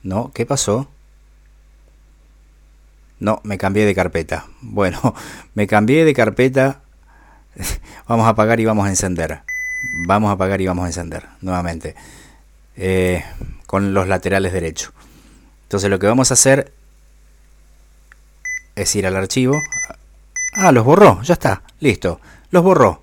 No, 0.04 0.30
¿qué 0.32 0.46
pasó? 0.46 0.88
No, 3.18 3.40
me 3.42 3.58
cambié 3.58 3.86
de 3.86 3.94
carpeta. 3.94 4.46
Bueno, 4.60 5.14
me 5.54 5.66
cambié 5.66 6.04
de 6.04 6.14
carpeta. 6.14 6.82
Vamos 8.06 8.26
a 8.26 8.30
apagar 8.30 8.60
y 8.60 8.64
vamos 8.64 8.86
a 8.86 8.90
encender. 8.90 9.42
Vamos 10.06 10.30
a 10.30 10.32
apagar 10.32 10.60
y 10.60 10.66
vamos 10.66 10.84
a 10.84 10.88
encender 10.88 11.26
nuevamente. 11.40 11.94
Eh, 12.76 13.24
con 13.66 13.94
los 13.94 14.08
laterales 14.08 14.52
derechos. 14.52 14.92
Entonces 15.64 15.90
lo 15.90 15.98
que 15.98 16.06
vamos 16.06 16.30
a 16.30 16.34
hacer 16.34 16.72
es 18.76 18.94
ir 18.94 19.06
al 19.06 19.16
archivo. 19.16 19.60
Ah, 20.54 20.70
los 20.70 20.84
borró, 20.84 21.20
ya 21.22 21.34
está, 21.34 21.62
listo. 21.80 22.20
Los 22.50 22.62
borró. 22.62 23.02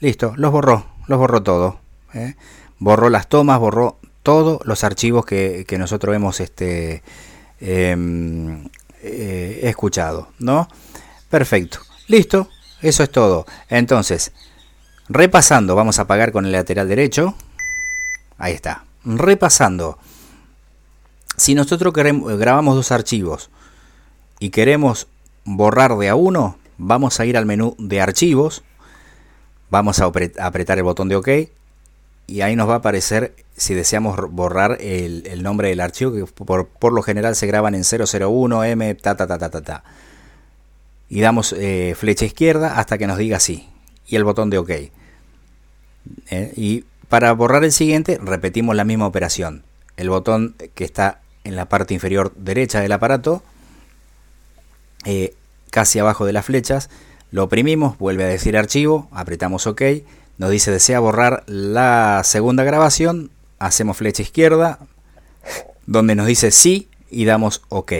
Listo, 0.00 0.34
los 0.36 0.52
borró, 0.52 0.84
los 1.06 1.18
borró 1.18 1.42
todo. 1.42 1.80
¿eh? 2.12 2.36
Borró 2.78 3.08
las 3.08 3.28
tomas, 3.28 3.58
borró 3.58 3.98
todos 4.22 4.60
los 4.64 4.84
archivos 4.84 5.24
que, 5.24 5.66
nosotros 5.78 6.14
hemos 6.14 6.40
este, 6.40 7.02
em, 7.58 8.66
eh, 9.02 9.60
escuchado, 9.62 10.28
¿no? 10.38 10.68
Perfecto, 11.30 11.80
listo, 12.06 12.48
eso 12.82 13.02
es 13.02 13.10
todo. 13.10 13.46
Entonces, 13.68 14.32
repasando, 15.08 15.74
vamos 15.74 15.98
a 15.98 16.02
apagar 16.02 16.32
con 16.32 16.44
el 16.44 16.52
lateral 16.52 16.88
derecho. 16.88 17.34
Ahí 18.36 18.52
está. 18.54 18.84
Repasando. 19.04 19.98
Si 21.36 21.54
nosotros 21.54 21.94
grabamos 21.94 22.74
dos 22.74 22.92
archivos 22.92 23.50
y 24.38 24.50
queremos 24.50 25.06
borrar 25.56 25.96
de 25.96 26.08
a 26.08 26.14
uno, 26.14 26.56
vamos 26.78 27.20
a 27.20 27.26
ir 27.26 27.36
al 27.36 27.46
menú 27.46 27.74
de 27.78 28.00
archivos, 28.00 28.62
vamos 29.70 30.00
a 30.00 30.10
apretar 30.40 30.78
el 30.78 30.84
botón 30.84 31.08
de 31.08 31.16
OK 31.16 31.28
y 32.26 32.42
ahí 32.42 32.54
nos 32.54 32.68
va 32.68 32.74
a 32.74 32.76
aparecer 32.76 33.34
si 33.56 33.74
deseamos 33.74 34.16
borrar 34.30 34.78
el, 34.80 35.42
nombre 35.42 35.68
del 35.68 35.80
archivo 35.80 36.12
que 36.12 36.24
por, 36.24 36.92
lo 36.92 37.02
general 37.02 37.34
se 37.34 37.48
graban 37.48 37.74
en 37.74 37.82
001 37.82 38.64
M 38.64 38.94
ta 38.94 39.16
ta 39.16 39.26
ta 39.26 39.36
ta 39.36 39.50
ta 39.50 39.60
ta. 39.60 39.84
Y 41.08 41.20
damos 41.20 41.52
eh, 41.58 41.94
flecha 41.98 42.24
izquierda 42.24 42.78
hasta 42.78 42.98
que 42.98 43.08
nos 43.08 43.18
diga 43.18 43.40
sí 43.40 43.68
y 44.06 44.14
el 44.14 44.22
botón 44.22 44.48
de 44.48 44.58
OK. 44.58 44.70
Eh, 44.70 44.92
y 46.56 46.84
para 47.08 47.32
borrar 47.32 47.64
el 47.64 47.72
siguiente 47.72 48.18
repetimos 48.22 48.76
la 48.76 48.84
misma 48.84 49.06
operación. 49.06 49.64
El 49.96 50.08
botón 50.08 50.54
que 50.74 50.84
está 50.84 51.20
en 51.42 51.56
la 51.56 51.68
parte 51.68 51.94
inferior 51.94 52.32
derecha 52.36 52.80
del 52.80 52.92
aparato 52.92 53.42
eh, 55.04 55.34
casi 55.70 55.98
abajo 55.98 56.26
de 56.26 56.32
las 56.32 56.46
flechas, 56.46 56.90
lo 57.30 57.44
oprimimos, 57.44 57.98
vuelve 57.98 58.24
a 58.24 58.28
decir 58.28 58.56
archivo, 58.56 59.08
apretamos 59.12 59.66
OK, 59.66 59.82
nos 60.38 60.50
dice 60.50 60.70
desea 60.70 61.00
borrar 61.00 61.44
la 61.46 62.22
segunda 62.24 62.64
grabación, 62.64 63.30
hacemos 63.58 63.96
flecha 63.96 64.22
izquierda, 64.22 64.78
donde 65.86 66.14
nos 66.14 66.26
dice 66.26 66.50
sí 66.50 66.88
y 67.10 67.24
damos 67.24 67.62
OK. 67.68 67.92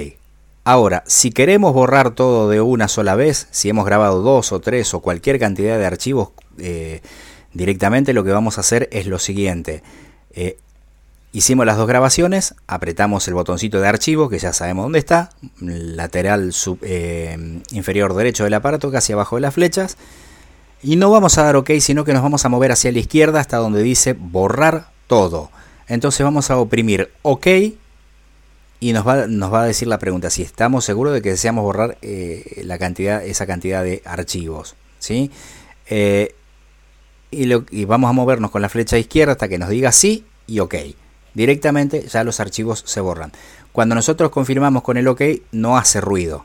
Ahora, 0.64 1.02
si 1.06 1.30
queremos 1.30 1.72
borrar 1.72 2.14
todo 2.14 2.48
de 2.48 2.60
una 2.60 2.88
sola 2.88 3.14
vez, 3.14 3.48
si 3.50 3.68
hemos 3.68 3.86
grabado 3.86 4.22
dos 4.22 4.52
o 4.52 4.60
tres 4.60 4.92
o 4.94 5.00
cualquier 5.00 5.38
cantidad 5.38 5.78
de 5.78 5.86
archivos 5.86 6.30
eh, 6.58 7.00
directamente, 7.52 8.12
lo 8.12 8.24
que 8.24 8.30
vamos 8.30 8.58
a 8.58 8.60
hacer 8.60 8.88
es 8.92 9.06
lo 9.06 9.18
siguiente. 9.18 9.82
Eh, 10.32 10.58
Hicimos 11.32 11.64
las 11.64 11.76
dos 11.76 11.86
grabaciones, 11.86 12.56
apretamos 12.66 13.28
el 13.28 13.34
botoncito 13.34 13.80
de 13.80 13.86
archivo, 13.86 14.28
que 14.28 14.40
ya 14.40 14.52
sabemos 14.52 14.86
dónde 14.86 14.98
está, 14.98 15.30
lateral 15.60 16.52
eh, 16.82 17.60
inferior 17.70 18.14
derecho 18.14 18.42
del 18.42 18.54
aparato, 18.54 18.90
casi 18.90 19.12
abajo 19.12 19.36
de 19.36 19.42
las 19.42 19.54
flechas. 19.54 19.96
Y 20.82 20.96
no 20.96 21.08
vamos 21.08 21.38
a 21.38 21.44
dar 21.44 21.54
OK, 21.54 21.70
sino 21.78 22.04
que 22.04 22.12
nos 22.12 22.22
vamos 22.22 22.44
a 22.44 22.48
mover 22.48 22.72
hacia 22.72 22.90
la 22.90 22.98
izquierda 22.98 23.38
hasta 23.38 23.58
donde 23.58 23.80
dice 23.80 24.14
borrar 24.14 24.90
todo. 25.06 25.52
Entonces 25.86 26.24
vamos 26.24 26.50
a 26.50 26.56
oprimir 26.56 27.12
OK 27.22 27.46
y 28.80 28.92
nos 28.92 29.06
va, 29.06 29.62
a 29.62 29.66
decir 29.66 29.86
la 29.86 29.98
pregunta 30.00 30.30
si 30.30 30.42
estamos 30.42 30.84
seguros 30.84 31.12
de 31.12 31.22
que 31.22 31.30
deseamos 31.30 31.62
borrar 31.62 31.96
eh, 32.02 32.64
esa 33.24 33.46
cantidad 33.46 33.84
de 33.84 34.02
archivos. 34.04 34.74
¿sí? 34.98 35.30
Eh, 35.86 36.34
y, 37.30 37.52
y 37.70 37.84
vamos 37.84 38.10
a 38.10 38.12
movernos 38.12 38.50
con 38.50 38.62
la 38.62 38.68
flecha 38.68 38.98
izquierda 38.98 39.32
hasta 39.32 39.48
que 39.48 39.58
nos 39.58 39.68
diga 39.68 39.92
sí 39.92 40.24
y 40.48 40.58
OK 40.58 40.74
directamente 41.34 42.06
ya 42.08 42.24
los 42.24 42.40
archivos 42.40 42.82
se 42.86 43.00
borran. 43.00 43.32
Cuando 43.72 43.94
nosotros 43.94 44.30
confirmamos 44.30 44.82
con 44.82 44.96
el 44.96 45.08
OK 45.08 45.22
no 45.52 45.76
hace 45.76 46.00
ruido, 46.00 46.44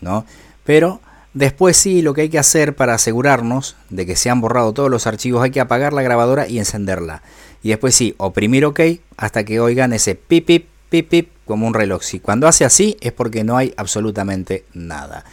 ¿no? 0.00 0.24
Pero 0.64 1.00
después 1.32 1.76
sí 1.76 2.02
lo 2.02 2.14
que 2.14 2.22
hay 2.22 2.28
que 2.28 2.38
hacer 2.38 2.74
para 2.74 2.94
asegurarnos 2.94 3.76
de 3.90 4.06
que 4.06 4.16
se 4.16 4.30
han 4.30 4.40
borrado 4.40 4.72
todos 4.72 4.90
los 4.90 5.06
archivos 5.06 5.42
hay 5.42 5.50
que 5.50 5.60
apagar 5.60 5.92
la 5.92 6.02
grabadora 6.02 6.48
y 6.48 6.58
encenderla. 6.58 7.22
Y 7.62 7.70
después 7.70 7.94
sí, 7.94 8.14
oprimir 8.18 8.64
OK 8.64 8.80
hasta 9.16 9.44
que 9.44 9.60
oigan 9.60 9.92
ese 9.92 10.14
pip 10.14 10.46
pip 10.46 10.66
pip 10.88 11.08
pip 11.08 11.30
como 11.44 11.66
un 11.66 11.74
reloj. 11.74 12.02
Si 12.02 12.20
cuando 12.20 12.48
hace 12.48 12.64
así 12.64 12.96
es 13.00 13.12
porque 13.12 13.44
no 13.44 13.56
hay 13.56 13.74
absolutamente 13.76 14.64
nada. 14.74 15.24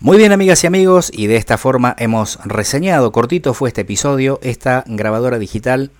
Muy 0.00 0.16
bien 0.16 0.30
amigas 0.30 0.62
y 0.62 0.68
amigos, 0.68 1.10
y 1.12 1.26
de 1.26 1.34
esta 1.34 1.58
forma 1.58 1.96
hemos 1.98 2.38
reseñado, 2.44 3.10
cortito 3.10 3.52
fue 3.52 3.70
este 3.70 3.80
episodio, 3.80 4.38
esta 4.42 4.84
grabadora 4.86 5.40
digital 5.40 5.90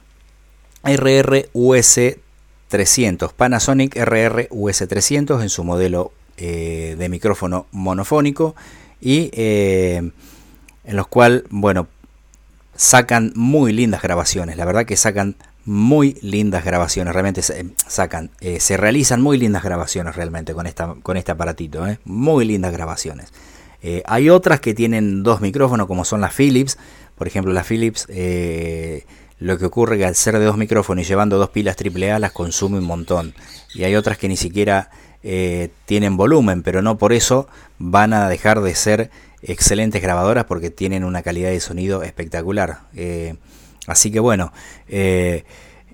RR-US300, 0.89 3.33
Panasonic 3.35 3.95
RR-US300 3.97 5.43
en 5.43 5.51
su 5.51 5.65
modelo 5.65 6.13
eh, 6.39 6.97
de 6.99 7.09
micrófono 7.09 7.67
monofónico 7.73 8.55
y 9.01 9.31
eh, 9.33 10.11
en 10.85 10.97
los 10.97 11.09
cuales, 11.09 11.45
bueno, 11.51 11.89
sacan 12.75 13.33
muy 13.35 13.73
lindas 13.73 14.03
grabaciones, 14.03 14.57
la 14.57 14.65
verdad 14.65 14.87
que 14.87 14.97
sacan 14.97 15.37
muy 15.65 16.15
lindas 16.23 16.65
grabaciones, 16.65 17.13
realmente 17.13 17.43
sacan, 17.87 18.31
eh, 18.41 18.61
se 18.61 18.79
realizan 18.79 19.21
muy 19.21 19.37
lindas 19.37 19.63
grabaciones 19.63 20.17
realmente 20.17 20.55
con, 20.55 20.67
esta, 20.67 20.95
con 21.03 21.19
este 21.19 21.33
aparatito, 21.33 21.85
muy 22.05 22.47
lindas 22.47 22.73
grabaciones. 22.73 23.31
hay 24.07 24.31
otras 24.31 24.61
que 24.61 24.73
tienen 24.73 25.23
dos 25.23 25.43
micrófonos 25.43 25.87
como 25.87 26.07
son 26.07 26.23
las 26.23 26.35
Philips, 26.35 26.79
por 27.17 27.27
ejemplo 27.27 27.53
las 27.53 27.67
Philips 27.67 28.07
lo 29.39 29.59
que 29.59 29.67
ocurre 29.67 29.99
que 29.99 30.05
al 30.05 30.15
ser 30.15 30.39
de 30.39 30.45
dos 30.45 30.57
micrófonos 30.57 31.05
y 31.05 31.09
llevando 31.09 31.39
dos 31.39 31.51
pilas 31.51 31.77
AAA 31.77 32.19
las 32.19 32.33
consume 32.33 32.79
un 32.79 32.85
montón. 32.85 33.35
Y 33.75 33.85
hay 33.85 33.95
otras 33.95 34.19
que 34.19 34.29
ni 34.29 34.37
siquiera 34.37 34.91
eh, 35.23 35.71
tienen 35.87 36.17
volumen, 36.17 36.63
pero 36.63 36.83
no 36.83 36.99
por 36.99 37.13
eso 37.13 37.49
van 37.79 38.13
a 38.13 38.29
dejar 38.29 38.61
de 38.61 38.75
ser 38.75 39.11
excelentes 39.43 40.03
grabadoras 40.03 40.45
porque 40.45 40.71
tienen 40.71 41.05
una 41.05 41.23
calidad 41.23 41.51
de 41.51 41.61
sonido 41.61 42.03
espectacular. 42.03 42.81
Eh, 42.95 43.37
así 43.87 44.11
que 44.11 44.21
bueno, 44.21 44.53
eh, 44.89 45.45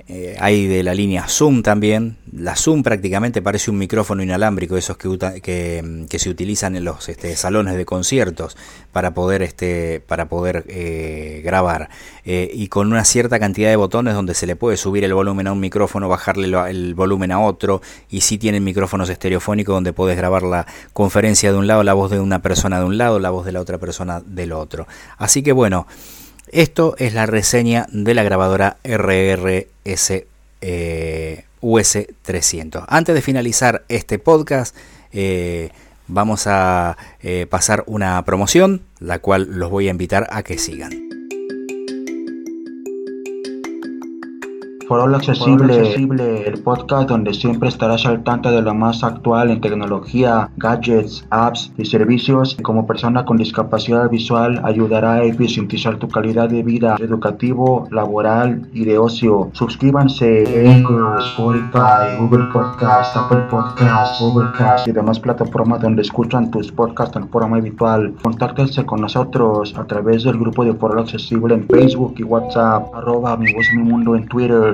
eh, 0.07 0.37
hay 0.39 0.67
de 0.67 0.83
la 0.83 0.95
línea 0.95 1.27
Zoom 1.29 1.63
también. 1.63 2.19
La 2.31 2.57
Zoom 2.57 2.83
prácticamente 2.83 3.41
parece 3.41 3.71
un 3.71 3.79
micrófono 3.79 4.23
inalámbrico, 4.23 4.77
esos 4.77 4.99
que, 4.99 5.41
que, 5.41 6.19
se 6.19 6.29
utilizan 6.29 6.77
en 6.77 6.85
los 6.85 7.09
este, 7.09 7.35
salones 7.37 7.77
de 7.77 7.87
conciertos 7.87 8.57
para 8.93 9.15
poder, 9.15 9.43
este, 9.43 10.01
para 10.01 10.29
poder 10.29 10.67
eh, 10.69 11.41
grabar. 11.43 11.89
Eh, 12.27 12.51
y 12.53 12.69
con 12.69 12.89
una 12.89 13.05
cierta 13.07 13.39
cantidad 13.39 13.71
de 13.71 13.77
botones 13.77 14.15
donde 14.15 14.35
se 14.35 14.47
le 14.47 14.57
puede 14.57 14.77
subir 14.77 15.05
el 15.05 15.15
volumen 15.15 15.47
a 15.47 15.53
un 15.53 15.61
micrófono, 15.61 16.07
bajarle 16.09 16.55
el 16.69 16.95
volumen 16.95 17.33
a 17.33 17.41
otro. 17.41 17.81
Y 18.11 18.21
si 18.21 18.37
tienen 18.37 18.63
micrófonos 18.63 19.09
estereofónicos 19.09 19.75
donde 19.75 19.95
puedes 19.95 20.19
grabar 20.19 20.43
la 20.43 20.67
conferencia 20.93 21.51
de 21.51 21.57
un 21.59 21.67
lado, 21.67 21.83
la 21.83 21.95
voz 21.95 22.11
de 22.11 22.21
una 22.21 22.43
persona 22.43 22.79
de 22.79 22.85
un 22.85 22.99
lado, 22.99 23.21
la 23.21 23.31
voz 23.31 23.47
de 23.47 23.53
la 23.53 23.61
otra 23.61 23.79
persona 23.79 24.21
del 24.21 24.53
otro. 24.53 24.87
Así 25.17 25.43
que 25.43 25.53
bueno. 25.53 25.87
Esto 26.55 26.95
es 26.99 27.15
la 27.15 27.27
reseña 27.27 27.89
de 27.91 28.15
la 28.15 28.23
grabadora 28.23 28.77
RRS 28.85 30.23
eh, 30.61 31.45
US300. 31.61 32.85
Antes 32.87 33.13
de 33.17 33.23
finalizar 33.23 33.85
este 33.89 34.21
podcast, 34.21 34.77
eh, 35.13 35.71
vamos 36.07 36.47
a 36.47 36.97
eh, 37.25 37.49
pasar 37.51 37.83
una 37.89 38.25
promoción, 38.25 38.83
la 39.01 39.19
cual 39.19 39.49
los 39.51 39.69
voy 39.69 39.89
a 39.89 39.91
invitar 39.91 40.29
a 40.31 40.45
que 40.45 40.57
sigan. 40.59 41.14
Foro 44.89 45.05
accesible, 45.17 45.79
accesible, 45.79 46.47
el 46.47 46.63
podcast 46.63 47.09
donde 47.09 47.33
siempre 47.33 47.71
estarás 47.71 48.05
al 48.05 48.23
tanto 48.23 48.51
de 48.51 48.61
lo 48.61 48.75
más 48.75 49.03
actual 49.03 49.51
en 49.51 49.61
tecnología, 49.61 50.51
gadgets, 50.57 51.27
apps 51.31 51.73
y 51.79 51.87
servicios. 51.87 52.57
Como 52.63 52.87
persona 52.87 53.25
con 53.25 53.39
discapacidad 53.39 54.11
visual, 54.11 54.61
ayudará 54.63 55.15
a 55.15 55.25
eficientizar 55.25 55.97
tu 55.97 56.09
calidad 56.09 56.51
de 56.51 56.63
vida 56.63 56.97
educativo, 57.01 57.89
laboral 57.91 58.69
y 58.75 58.85
de 58.85 58.99
ocio. 58.99 59.49
Suscríbanse 59.53 60.67
en 60.67 60.85
Spotify, 61.19 62.19
Google 62.21 62.45
Podcast, 62.53 63.17
Apple 63.17 63.45
Podcast, 63.51 64.21
Overcast 64.21 64.87
y 64.87 64.93
demás 64.93 65.19
plataformas 65.19 65.81
donde 65.81 66.03
escuchan 66.03 66.51
tus 66.51 66.71
podcasts 66.71 67.17
en 67.17 67.29
forma 67.31 67.57
habitual. 67.57 68.15
Contáctense 68.23 68.85
con 68.85 69.01
nosotros 69.01 69.75
a 69.79 69.85
través 69.85 70.25
del 70.25 70.39
grupo 70.39 70.63
de 70.65 70.75
Foro 70.75 71.01
accesible 71.01 71.55
en 71.55 71.67
Facebook 71.69 72.15
y 72.19 72.23
WhatsApp, 72.23 72.95
arroba 72.95 73.37
mi 73.39 73.53
voz 73.55 73.67
mi 73.75 73.83
mundo 73.83 74.15
en 74.15 74.27
Twitter 74.29 74.74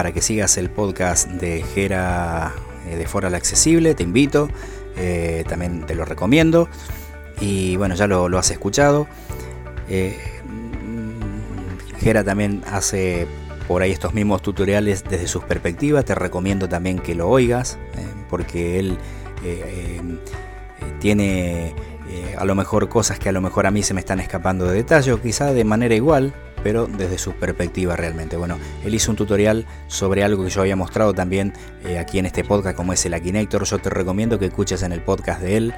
para 0.00 0.12
que 0.12 0.22
sigas 0.22 0.56
el 0.56 0.70
podcast 0.70 1.28
de 1.28 1.62
Gera 1.62 2.54
eh, 2.88 2.96
de 2.96 3.06
Foral 3.06 3.34
Accesible, 3.34 3.94
te 3.94 4.02
invito, 4.02 4.48
eh, 4.96 5.44
también 5.46 5.84
te 5.84 5.94
lo 5.94 6.06
recomiendo. 6.06 6.70
Y 7.38 7.76
bueno, 7.76 7.94
ya 7.94 8.06
lo, 8.06 8.38
has 8.38 8.50
escuchado. 8.50 9.06
Eh, 9.90 10.18
Jera 11.98 12.24
también 12.24 12.62
hace 12.66 13.26
por 13.68 13.82
ahí 13.82 13.90
estos 13.90 14.14
mismos 14.14 14.40
tutoriales 14.40 15.04
desde 15.04 15.26
sus 15.26 15.44
perspectivas. 15.44 16.06
Te 16.06 16.14
recomiendo 16.14 16.66
también 16.66 16.98
que 16.98 17.14
lo 17.14 17.28
oigas, 17.28 17.76
eh, 17.98 18.06
porque 18.30 18.78
él 18.78 18.96
tiene 20.98 21.74
a 22.38 22.46
lo 22.46 22.54
mejor 22.54 22.88
cosas 22.88 23.18
que 23.18 23.28
a 23.28 23.32
lo 23.32 23.42
mejor 23.42 23.66
a 23.66 23.70
mí 23.70 23.82
se 23.82 23.92
me 23.92 24.00
están 24.00 24.18
escapando 24.18 24.64
de 24.64 24.76
detalle, 24.76 25.12
o 25.12 25.20
quizá 25.20 25.52
de 25.52 25.64
manera 25.64 25.94
igual, 25.94 26.32
pero 26.62 26.86
desde 26.86 27.18
su 27.18 27.32
perspectiva 27.32 27.96
realmente. 27.96 28.36
Bueno, 28.36 28.58
él 28.84 28.94
hizo 28.94 29.10
un 29.10 29.16
tutorial 29.16 29.66
sobre 29.88 30.24
algo 30.24 30.44
que 30.44 30.50
yo 30.50 30.60
había 30.60 30.76
mostrado 30.76 31.14
también 31.14 31.52
eh, 31.84 31.98
aquí 31.98 32.18
en 32.18 32.26
este 32.26 32.44
podcast, 32.44 32.76
como 32.76 32.92
es 32.92 33.04
el 33.06 33.14
Akinator. 33.14 33.64
Yo 33.64 33.78
te 33.78 33.90
recomiendo 33.90 34.38
que 34.38 34.46
escuches 34.46 34.82
en 34.82 34.92
el 34.92 35.02
podcast 35.02 35.40
de 35.40 35.56
él, 35.56 35.74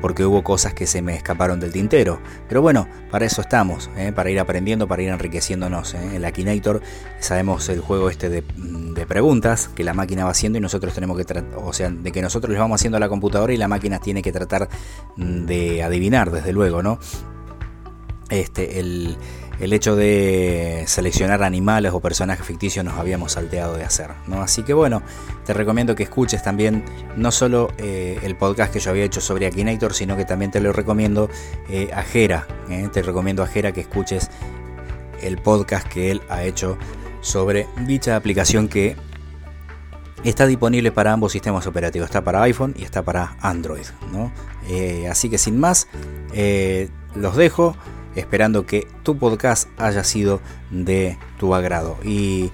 porque 0.00 0.24
hubo 0.24 0.42
cosas 0.42 0.74
que 0.74 0.86
se 0.86 1.02
me 1.02 1.14
escaparon 1.14 1.60
del 1.60 1.72
tintero. 1.72 2.20
Pero 2.48 2.62
bueno, 2.62 2.88
para 3.10 3.26
eso 3.26 3.40
estamos, 3.40 3.90
eh, 3.96 4.12
para 4.14 4.30
ir 4.30 4.40
aprendiendo, 4.40 4.86
para 4.86 5.02
ir 5.02 5.08
enriqueciéndonos. 5.08 5.94
Eh. 5.94 6.16
El 6.16 6.24
Akinator, 6.24 6.82
sabemos 7.20 7.68
el 7.68 7.80
juego 7.80 8.10
este 8.10 8.28
de, 8.28 8.44
de, 8.56 9.06
preguntas 9.06 9.68
que 9.68 9.84
la 9.84 9.94
máquina 9.94 10.24
va 10.24 10.30
haciendo 10.30 10.58
y 10.58 10.60
nosotros 10.60 10.92
tenemos 10.94 11.16
que 11.16 11.24
tratar, 11.24 11.58
o 11.58 11.72
sea, 11.72 11.90
de 11.90 12.12
que 12.12 12.20
nosotros 12.20 12.50
les 12.50 12.60
vamos 12.60 12.80
haciendo 12.80 12.96
a 12.96 13.00
la 13.00 13.08
computadora 13.08 13.52
y 13.52 13.56
la 13.56 13.68
máquina 13.68 13.98
tiene 13.98 14.22
que 14.22 14.32
tratar 14.32 14.68
mm, 15.16 15.46
de 15.46 15.82
adivinar, 15.82 16.30
desde 16.30 16.52
luego, 16.52 16.82
¿no? 16.82 16.98
Este, 18.30 18.80
el 18.80 19.16
el 19.60 19.72
hecho 19.72 19.96
de 19.96 20.84
seleccionar 20.86 21.42
animales 21.42 21.92
o 21.92 22.00
personajes 22.00 22.46
ficticios 22.46 22.84
nos 22.84 22.94
habíamos 22.94 23.32
salteado 23.32 23.76
de 23.76 23.84
hacer. 23.84 24.10
¿no? 24.26 24.40
Así 24.40 24.62
que 24.62 24.72
bueno, 24.72 25.02
te 25.44 25.52
recomiendo 25.52 25.94
que 25.94 26.04
escuches 26.04 26.42
también 26.42 26.84
no 27.16 27.32
solo 27.32 27.72
eh, 27.78 28.20
el 28.22 28.36
podcast 28.36 28.72
que 28.72 28.78
yo 28.78 28.90
había 28.90 29.04
hecho 29.04 29.20
sobre 29.20 29.46
Akinator, 29.46 29.94
sino 29.94 30.16
que 30.16 30.24
también 30.24 30.50
te 30.50 30.60
lo 30.60 30.72
recomiendo 30.72 31.28
eh, 31.68 31.90
a 31.92 32.02
Jera. 32.02 32.46
¿eh? 32.70 32.88
Te 32.92 33.02
recomiendo 33.02 33.42
a 33.42 33.46
Jera 33.46 33.72
que 33.72 33.80
escuches 33.80 34.30
el 35.22 35.38
podcast 35.38 35.88
que 35.88 36.12
él 36.12 36.22
ha 36.28 36.44
hecho 36.44 36.78
sobre 37.20 37.66
dicha 37.84 38.14
aplicación 38.14 38.68
que 38.68 38.96
está 40.22 40.46
disponible 40.46 40.92
para 40.92 41.12
ambos 41.12 41.32
sistemas 41.32 41.66
operativos. 41.66 42.06
Está 42.06 42.22
para 42.22 42.42
iPhone 42.42 42.74
y 42.78 42.84
está 42.84 43.02
para 43.02 43.36
Android. 43.40 43.86
¿no? 44.12 44.32
así 45.10 45.30
que 45.30 45.38
sin 45.38 45.58
más, 45.58 45.88
los 47.14 47.36
dejo 47.36 47.74
esperando 48.18 48.66
que 48.66 48.86
tu 49.02 49.16
podcast 49.18 49.68
haya 49.78 50.04
sido 50.04 50.40
de 50.70 51.18
tu 51.38 51.54
agrado. 51.54 51.96
Y 52.04 52.50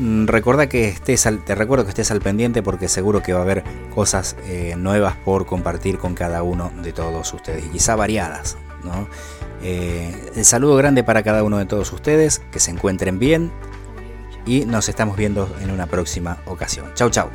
mm, 0.00 0.26
recuerda 0.26 0.68
que 0.68 0.88
estés 0.88 1.28
te 1.44 1.54
recuerdo 1.54 1.84
que 1.84 1.90
estés 1.90 2.10
al 2.10 2.20
pendiente 2.20 2.62
porque 2.62 2.88
seguro 2.88 3.22
que 3.22 3.32
va 3.32 3.40
a 3.40 3.42
haber 3.42 3.64
cosas 3.94 4.36
eh, 4.46 4.74
nuevas 4.76 5.16
por 5.16 5.46
compartir 5.46 5.98
con 5.98 6.14
cada 6.14 6.42
uno 6.42 6.72
de 6.82 6.92
todos 6.92 7.32
ustedes 7.32 7.64
quizá 7.66 7.96
variadas. 7.96 8.56
Eh, 9.62 10.30
el 10.36 10.44
saludo 10.44 10.76
grande 10.76 11.02
para 11.02 11.22
cada 11.22 11.42
uno 11.42 11.58
de 11.58 11.66
todos 11.66 11.92
ustedes, 11.92 12.40
que 12.52 12.60
se 12.60 12.70
encuentren 12.70 13.18
bien 13.18 13.50
y 14.46 14.64
nos 14.64 14.88
estamos 14.88 15.16
viendo 15.16 15.54
en 15.60 15.70
una 15.70 15.86
próxima 15.86 16.38
ocasión. 16.46 16.92
Chau, 16.94 17.10
chau. 17.10 17.28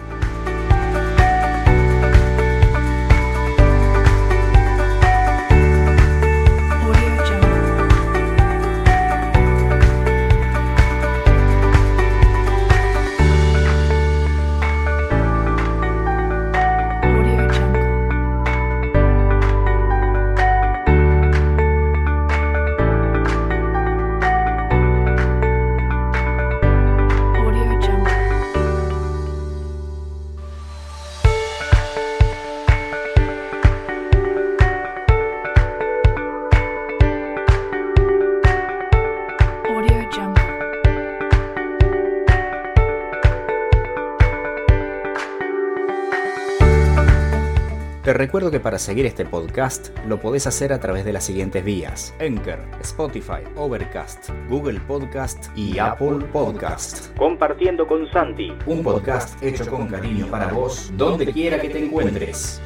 Te 48.13 48.19
recuerdo 48.19 48.51
que 48.51 48.59
para 48.59 48.77
seguir 48.77 49.07
este 49.07 49.25
podcast 49.25 49.89
lo 50.07 50.19
podés 50.19 50.45
hacer 50.45 50.71
a 50.71 50.79
través 50.79 51.03
de 51.03 51.11
las 51.13 51.23
siguientes 51.23 51.65
vías: 51.65 52.13
Anchor, 52.21 52.59
Spotify, 52.81 53.41
Overcast, 53.55 54.29
Google 54.49 54.79
Podcast 54.81 55.47
y 55.57 55.79
Apple 55.79 56.23
Podcast. 56.31 57.17
Compartiendo 57.17 57.87
con 57.87 58.07
Santi, 58.11 58.53
un 58.67 58.83
podcast 58.83 59.41
hecho 59.41 59.67
con 59.67 59.87
cariño 59.87 60.27
para 60.27 60.49
vos, 60.49 60.93
donde 60.95 61.33
quiera 61.33 61.59
que 61.59 61.69
te 61.69 61.83
encuentres. 61.83 62.61